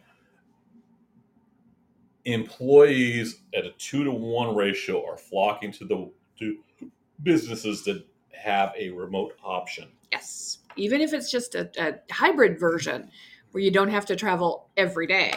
Employees 2.24 3.42
at 3.55 3.64
a 3.64 3.72
two 3.72 4.05
to 4.05 4.11
one 4.11 4.55
ratio 4.55 5.05
are 5.05 5.16
flocking 5.16 5.72
to 5.72 5.85
the 5.85 6.11
to 6.38 6.59
businesses 7.22 7.85
that 7.85 8.07
have 8.33 8.72
a 8.79 8.90
remote 8.90 9.35
option. 9.44 9.88
Yes. 10.12 10.59
Even 10.76 11.00
if 11.00 11.12
it's 11.12 11.31
just 11.31 11.55
a, 11.55 11.70
a 11.79 11.94
hybrid 12.12 12.59
version 12.59 13.11
where 13.50 13.62
you 13.62 13.70
don't 13.70 13.88
have 13.88 14.07
to 14.07 14.16
travel 14.16 14.70
every 14.76 15.07
day. 15.07 15.33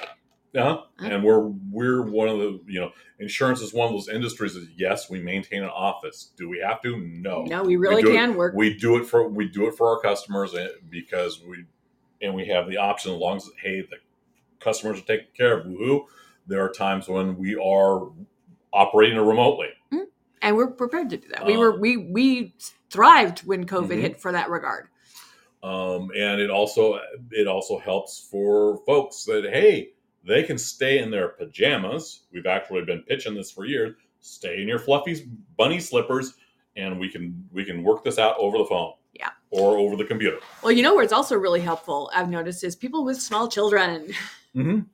Uh-huh. 0.55 0.81
Huh? 0.99 1.05
And 1.05 1.23
we're 1.23 1.39
we're 1.71 2.01
one 2.01 2.27
of 2.27 2.39
the 2.39 2.59
you 2.67 2.79
know 2.81 2.91
insurance 3.19 3.61
is 3.61 3.73
one 3.73 3.87
of 3.87 3.93
those 3.93 4.09
industries 4.09 4.55
that 4.55 4.67
yes 4.75 5.09
we 5.09 5.21
maintain 5.21 5.61
an 5.63 5.69
office. 5.69 6.31
Do 6.37 6.49
we 6.49 6.59
have 6.59 6.81
to? 6.81 6.97
No. 6.97 7.43
No, 7.43 7.63
we 7.63 7.75
really 7.75 8.01
it- 8.01 8.13
can 8.15 8.35
work. 8.35 8.55
We 8.55 8.75
do 8.75 8.97
it 8.97 9.05
for 9.05 9.27
we 9.27 9.47
do 9.47 9.67
it 9.67 9.75
for 9.75 9.87
our 9.95 10.01
customers 10.01 10.55
eh, 10.55 10.67
because 10.89 11.41
we 11.47 11.65
and 12.21 12.33
we 12.33 12.47
have 12.47 12.67
the 12.67 12.77
option 12.77 13.11
as 13.13 13.17
long 13.19 13.37
as 13.37 13.49
hey 13.61 13.81
the 13.81 13.97
customers 14.59 14.99
are 14.99 15.03
taken 15.05 15.27
care 15.37 15.59
of. 15.59 15.67
Woohoo! 15.67 16.05
There 16.47 16.63
are 16.65 16.69
times 16.71 17.07
when 17.07 17.37
we 17.37 17.55
are 17.55 18.09
operating 18.73 19.17
remotely. 19.19 19.69
and 20.41 20.55
we're 20.55 20.71
prepared 20.71 21.09
to 21.11 21.17
do 21.17 21.27
that. 21.29 21.45
we 21.45 21.53
Um, 21.53 21.59
were 21.59 21.79
we 21.79 21.97
we 21.97 22.55
thrived 22.89 23.41
when 23.41 23.65
COVID 23.67 23.89
Mhm. 23.97 24.01
hit 24.01 24.19
for 24.21 24.31
that 24.31 24.49
regard. 24.49 24.87
um, 25.61 26.09
and 26.17 26.39
it 26.41 26.49
also 26.49 26.99
it 27.31 27.45
also 27.47 27.77
helps 27.77 28.27
for 28.31 28.77
folks 28.85 29.25
that 29.25 29.43
hey 29.51 29.91
they 30.29 30.43
can 30.43 30.57
stay 30.57 30.99
in 30.99 31.09
their 31.09 31.29
pajamas. 31.29 32.25
We've 32.31 32.45
actually 32.45 32.85
been 32.85 33.01
pitching 33.01 33.33
this 33.33 33.51
for 33.51 33.65
years. 33.65 33.95
Stay 34.19 34.61
in 34.61 34.67
your 34.67 34.79
fluffy 34.79 35.27
bunny 35.57 35.79
slippers, 35.79 36.35
and 36.75 36.99
we 36.99 37.09
can 37.09 37.43
we 37.51 37.65
can 37.65 37.83
work 37.83 38.03
this 38.03 38.19
out 38.19 38.35
over 38.37 38.57
the 38.59 38.65
phone. 38.65 38.93
Yeah. 39.13 39.31
Or 39.49 39.77
over 39.77 39.95
the 39.95 40.05
computer. 40.05 40.37
Well, 40.61 40.71
you 40.71 40.83
know 40.83 40.93
where 40.93 41.03
it's 41.03 41.13
also 41.13 41.35
really 41.35 41.61
helpful, 41.61 42.11
I've 42.13 42.29
noticed, 42.29 42.63
is 42.63 42.75
people 42.75 43.03
with 43.03 43.19
small 43.19 43.47
children. 43.47 44.13
Mm-hmm. 44.55 44.79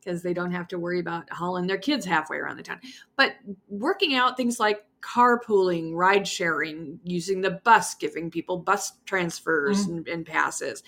because 0.00 0.22
they 0.22 0.32
don't 0.32 0.52
have 0.52 0.68
to 0.68 0.78
worry 0.78 1.00
about 1.00 1.28
hauling 1.30 1.66
their 1.66 1.76
kids 1.76 2.06
halfway 2.06 2.38
around 2.38 2.56
the 2.56 2.62
town. 2.62 2.80
But 3.16 3.34
working 3.68 4.14
out 4.14 4.38
things 4.38 4.58
like 4.58 4.86
carpooling, 5.02 5.92
ride 5.92 6.26
sharing, 6.26 6.98
using 7.04 7.42
the 7.42 7.60
bus, 7.64 7.94
giving 7.94 8.30
people 8.30 8.58
bus 8.58 8.92
transfers 9.04 9.82
and, 9.82 10.08
and 10.08 10.24
passes, 10.24 10.82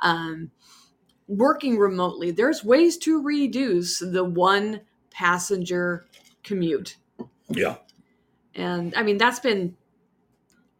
um, 0.00 0.50
working 1.28 1.78
remotely, 1.78 2.30
there's 2.30 2.64
ways 2.64 2.96
to 2.98 3.22
reduce 3.22 3.98
the 3.98 4.24
one 4.24 4.80
passenger 5.10 6.06
commute. 6.42 6.96
Yeah. 7.48 7.76
And 8.54 8.94
I 8.96 9.02
mean, 9.02 9.18
that's 9.18 9.40
been 9.40 9.76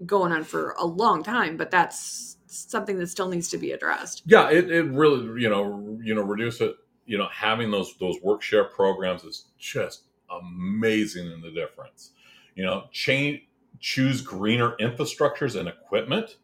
going 0.04 0.32
on 0.32 0.44
for 0.44 0.74
a 0.78 0.86
long 0.86 1.22
time, 1.22 1.56
but 1.56 1.70
that's 1.70 2.36
something 2.46 2.98
that 2.98 3.08
still 3.08 3.28
needs 3.28 3.48
to 3.48 3.58
be 3.58 3.72
addressed. 3.72 4.22
Yeah, 4.26 4.50
it, 4.50 4.70
it 4.70 4.84
really 4.84 5.40
you 5.42 5.48
know 5.48 5.98
you 6.02 6.14
know 6.14 6.22
reduce 6.22 6.60
it. 6.60 6.76
You 7.04 7.18
know, 7.18 7.28
having 7.32 7.70
those 7.70 7.96
those 7.98 8.20
work 8.22 8.42
share 8.42 8.64
programs 8.64 9.24
is 9.24 9.46
just 9.58 10.04
amazing 10.30 11.30
in 11.30 11.40
the 11.40 11.50
difference. 11.50 12.12
You 12.54 12.64
know, 12.64 12.84
change 12.90 13.42
choose 13.78 14.22
greener 14.22 14.74
infrastructures 14.80 15.58
and 15.58 15.68
equipment. 15.68 16.36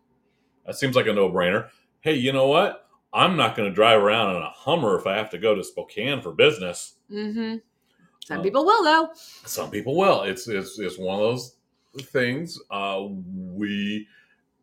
That 0.67 0.77
seems 0.77 0.95
like 0.95 1.07
a 1.07 1.13
no 1.13 1.31
brainer. 1.31 1.69
Hey, 2.01 2.15
you 2.15 2.33
know 2.33 2.47
what? 2.47 2.87
I'm 3.15 3.37
not 3.37 3.57
going 3.57 3.69
to 3.69 3.75
drive 3.75 4.01
around 4.03 4.37
in 4.37 4.43
a 4.43 4.51
Hummer 4.51 4.99
if 4.99 5.07
I 5.07 5.17
have 5.17 5.31
to 5.31 5.39
go 5.39 5.55
to 5.55 5.63
Spokane 5.63 6.23
for 6.23 6.33
business. 6.33 6.95
Mm-hmm. 7.11 7.57
Some 8.25 8.41
Uh, 8.41 8.43
people 8.43 8.65
will, 8.65 8.85
though. 8.85 9.11
Some 9.15 9.71
people 9.71 9.97
will. 9.97 10.23
It's 10.23 10.49
it's 10.49 10.79
it's 10.79 10.99
one 10.99 11.17
of 11.17 11.21
those 11.21 11.57
things. 12.01 12.59
Uh, 12.71 13.07
we 13.11 14.07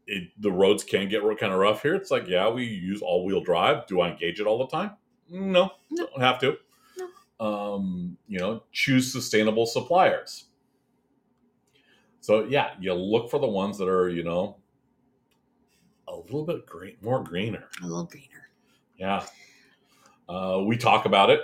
it, 0.08 0.30
the 0.40 0.52
roads 0.52 0.84
can 0.84 1.08
get 1.10 1.22
kind 1.40 1.54
of 1.54 1.60
rough 1.60 1.82
here. 1.84 1.94
It's 1.96 2.10
like 2.10 2.28
yeah, 2.28 2.50
we 2.50 2.66
use 2.66 3.02
all 3.02 3.26
wheel 3.26 3.42
drive. 3.44 3.86
Do 3.88 4.02
I 4.02 4.10
engage 4.12 4.40
it 4.40 4.48
all 4.48 4.58
the 4.58 4.68
time? 4.68 4.92
No, 5.30 5.72
No. 5.92 6.08
don't 6.08 6.22
have 6.22 6.40
to. 6.40 6.58
Um, 7.40 8.18
you 8.28 8.40
know, 8.40 8.64
choose 8.72 9.12
sustainable 9.12 9.66
suppliers. 9.66 10.46
So 12.22 12.46
yeah, 12.46 12.72
you 12.80 12.94
look 12.94 13.30
for 13.30 13.40
the 13.40 13.48
ones 13.48 13.78
that 13.78 13.88
are 13.88 14.10
you 14.10 14.24
know 14.24 14.58
a 16.10 16.16
little 16.16 16.46
bit 16.46 16.66
green, 16.66 16.96
more 17.02 17.24
greener. 17.24 17.68
A 17.82 17.86
little 17.88 18.06
greener. 18.06 18.50
Yeah. 18.98 19.26
Uh, 20.28 20.64
we 20.66 20.78
talk 20.78 21.06
about 21.06 21.30
it, 21.30 21.40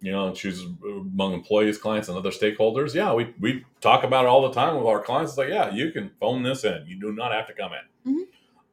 you 0.00 0.12
know, 0.12 0.32
choose 0.32 0.62
among 0.84 1.32
employees, 1.32 1.78
clients, 1.78 2.08
and 2.08 2.18
other 2.18 2.30
stakeholders. 2.30 2.94
Yeah, 2.94 3.14
we, 3.14 3.34
we 3.40 3.64
talk 3.80 4.04
about 4.04 4.24
it 4.24 4.28
all 4.28 4.42
the 4.42 4.52
time 4.52 4.76
with 4.76 4.86
our 4.86 5.00
clients. 5.02 5.32
It's 5.32 5.38
like, 5.38 5.48
yeah, 5.48 5.70
you 5.72 5.90
can 5.90 6.10
phone 6.20 6.42
this 6.42 6.64
in. 6.64 6.84
You 6.86 6.98
do 7.00 7.12
not 7.12 7.32
have 7.32 7.46
to 7.46 7.54
come 7.54 7.72
in. 7.72 8.12
Mhm. 8.14 8.22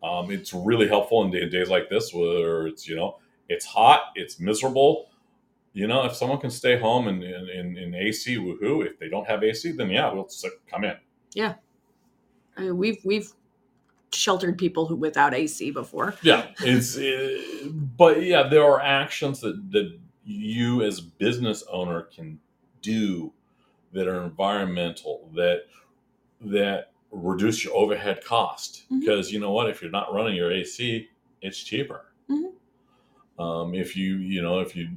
Um, 0.01 0.31
it's 0.31 0.53
really 0.53 0.87
helpful 0.87 1.23
in 1.23 1.31
day- 1.31 1.47
days 1.49 1.69
like 1.69 1.89
this 1.89 2.13
where 2.13 2.67
it's, 2.67 2.87
you 2.87 2.95
know, 2.95 3.19
it's 3.47 3.65
hot, 3.65 4.11
it's 4.15 4.39
miserable. 4.39 5.09
You 5.73 5.87
know, 5.87 6.05
if 6.05 6.15
someone 6.15 6.39
can 6.39 6.49
stay 6.49 6.77
home 6.79 7.07
in, 7.07 7.21
in, 7.21 7.47
in, 7.49 7.77
in 7.77 7.95
AC, 7.95 8.37
woohoo. 8.37 8.85
If 8.85 8.97
they 8.99 9.07
don't 9.07 9.27
have 9.27 9.43
AC, 9.43 9.71
then 9.73 9.89
yeah, 9.91 10.11
we'll 10.11 10.25
s- 10.25 10.45
come 10.69 10.83
in. 10.83 10.95
I 12.57 12.61
mean, 12.63 12.77
we've 12.77 12.97
we've 13.05 13.31
sheltered 14.11 14.57
people 14.57 14.85
who 14.85 14.95
without 14.95 15.33
AC 15.33 15.71
before. 15.71 16.15
yeah 16.23 16.47
it's 16.61 16.97
uh, 16.97 17.69
but 17.97 18.23
yeah 18.23 18.43
there 18.47 18.63
are 18.63 18.81
actions 18.81 19.39
that 19.41 19.71
that 19.71 19.97
you 20.25 20.83
as 20.83 20.99
a 20.99 21.03
business 21.03 21.63
owner 21.71 22.01
can 22.03 22.39
do 22.81 23.31
that 23.93 24.07
are 24.07 24.21
environmental 24.23 25.29
that 25.35 25.63
that 26.41 26.91
reduce 27.11 27.63
your 27.63 27.73
overhead 27.75 28.23
cost 28.23 28.83
Mhm. 28.91 28.99
because 28.99 29.31
you 29.31 29.39
know 29.39 29.51
what 29.51 29.69
if 29.69 29.81
you're 29.81 29.91
not 29.91 30.13
running 30.13 30.35
your 30.35 30.51
ac 30.51 31.09
it's 31.41 31.57
cheaper 31.63 32.05
Mhm. 32.29 32.51
um, 33.39 33.73
if 33.73 33.95
you 33.95 34.17
you 34.17 34.41
know 34.41 34.59
if 34.59 34.75
you 34.75 34.89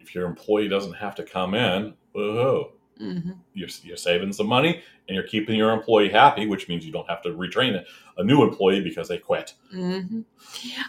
if 0.00 0.14
your 0.14 0.26
employee 0.26 0.68
doesn't 0.68 0.92
have 0.94 1.14
to 1.14 1.22
come 1.22 1.54
in 1.54 1.94
woohoo 2.14 2.72
hmm 3.00 3.30
you're, 3.54 3.68
you're 3.82 3.96
saving 3.96 4.32
some 4.32 4.46
money 4.46 4.82
and 5.08 5.14
you're 5.14 5.26
keeping 5.26 5.56
your 5.56 5.72
employee 5.72 6.08
happy 6.10 6.46
which 6.46 6.68
means 6.68 6.84
you 6.86 6.92
don't 6.92 7.08
have 7.08 7.22
to 7.22 7.30
retrain 7.30 7.82
a, 8.16 8.22
new 8.24 8.42
employee 8.42 8.82
because 8.82 9.08
they 9.08 9.18
quit 9.18 9.54
hmm 9.72 10.20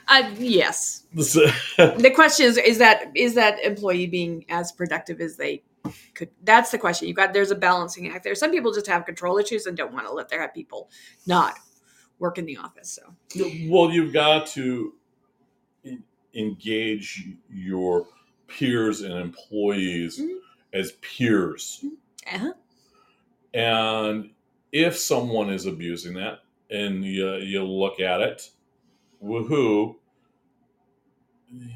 Uh, 0.07 0.29
yes. 0.37 1.05
The 1.13 2.11
question 2.13 2.45
is: 2.45 2.57
is 2.57 2.77
that 2.79 3.11
is 3.15 3.35
that 3.35 3.63
employee 3.63 4.07
being 4.07 4.45
as 4.49 4.71
productive 4.71 5.21
as 5.21 5.37
they 5.37 5.63
could? 6.13 6.29
That's 6.43 6.71
the 6.71 6.77
question. 6.77 7.07
You 7.07 7.13
got 7.13 7.31
there's 7.33 7.51
a 7.51 7.55
balancing 7.55 8.09
act 8.09 8.23
there. 8.23 8.35
Some 8.35 8.51
people 8.51 8.73
just 8.73 8.87
have 8.87 9.05
control 9.05 9.37
issues 9.37 9.65
and 9.65 9.77
don't 9.77 9.93
want 9.93 10.07
to 10.07 10.13
let 10.13 10.29
their 10.29 10.47
people 10.49 10.89
not 11.25 11.55
work 12.19 12.37
in 12.37 12.45
the 12.45 12.57
office. 12.57 12.99
So 13.35 13.45
Well, 13.69 13.91
you've 13.91 14.13
got 14.13 14.47
to 14.47 14.93
engage 16.33 17.27
your 17.49 18.07
peers 18.47 19.01
and 19.01 19.13
employees 19.13 20.19
Mhm. 20.19 20.39
As 20.73 20.93
peers. 20.93 21.83
uh-huh. 22.31 22.53
And 23.53 24.31
if 24.71 24.97
someone 24.97 25.49
is 25.49 25.65
abusing 25.65 26.13
that 26.15 26.39
and 26.69 27.03
you, 27.03 27.35
you 27.35 27.63
look 27.65 27.99
at 27.99 28.21
it, 28.21 28.49
woohoo, 29.23 29.95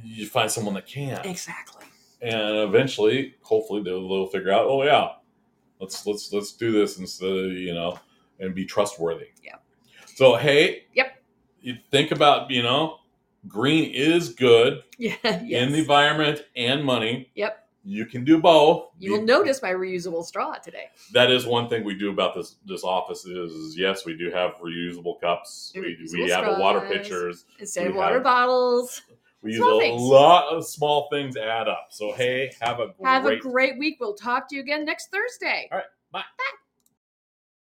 you 0.03 0.25
find 0.27 0.49
someone 0.49 0.73
that 0.75 0.87
can. 0.87 1.19
exactly. 1.25 1.83
And 2.21 2.57
eventually, 2.59 3.35
hopefully 3.41 3.83
they'll, 3.83 4.07
they'll 4.07 4.27
figure 4.27 4.51
out, 4.51 4.65
oh 4.67 4.83
yeah, 4.83 5.09
let's 5.81 6.07
let's 6.07 6.31
let's 6.31 6.53
do 6.53 6.71
this 6.71 6.97
instead 6.97 7.29
of, 7.29 7.51
you 7.51 7.73
know, 7.73 7.99
and 8.39 8.55
be 8.55 8.65
trustworthy. 8.65 9.27
Yeah. 9.43 9.55
So 10.15 10.35
hey, 10.37 10.85
Yep. 10.93 11.11
You 11.61 11.77
think 11.91 12.11
about, 12.11 12.49
you 12.51 12.63
know, 12.63 12.99
green 13.47 13.91
is 13.93 14.29
good 14.29 14.83
Yeah. 14.97 15.15
in 15.23 15.71
the 15.73 15.79
environment 15.79 16.45
and 16.55 16.83
money. 16.85 17.31
Yep. 17.35 17.64
You 17.87 18.07
can 18.07 18.25
do 18.25 18.41
both. 18.41 18.89
You 18.97 19.11
will 19.13 19.21
notice 19.21 19.61
my 19.61 19.69
reusable 19.71 20.25
straw 20.25 20.55
today. 20.55 20.85
that 21.13 21.29
is 21.29 21.45
one 21.45 21.69
thing 21.69 21.83
we 21.83 21.93
do 21.95 22.09
about 22.09 22.33
this 22.33 22.55
this 22.65 22.83
office 22.83 23.25
is, 23.25 23.77
yes, 23.77 24.05
we 24.05 24.17
do 24.17 24.31
have 24.31 24.55
reusable 24.55 25.21
cups. 25.21 25.71
We, 25.75 25.95
we 26.13 26.29
have 26.31 26.59
water 26.59 26.81
pitchers. 26.81 27.45
Instead 27.59 27.87
of 27.87 27.95
water 27.95 28.15
have- 28.15 28.23
bottles. 28.23 29.01
We 29.43 29.51
use 29.51 29.59
Small 29.59 29.77
a 29.77 29.81
things. 29.81 30.01
lot 30.01 30.51
of 30.51 30.65
small 30.65 31.07
things 31.11 31.37
add 31.37 31.67
up. 31.67 31.89
So 31.91 32.13
hey, 32.13 32.51
have 32.61 32.79
a 32.79 32.87
great 32.87 33.07
Have 33.07 33.25
a 33.27 33.35
great 33.37 33.77
week. 33.77 33.97
We'll 33.99 34.15
talk 34.15 34.49
to 34.49 34.55
you 34.55 34.61
again 34.61 34.85
next 34.85 35.11
Thursday. 35.11 35.69
All 35.71 35.77
right. 35.77 35.87
Bye. 36.11 36.23
Bye. 36.39 36.57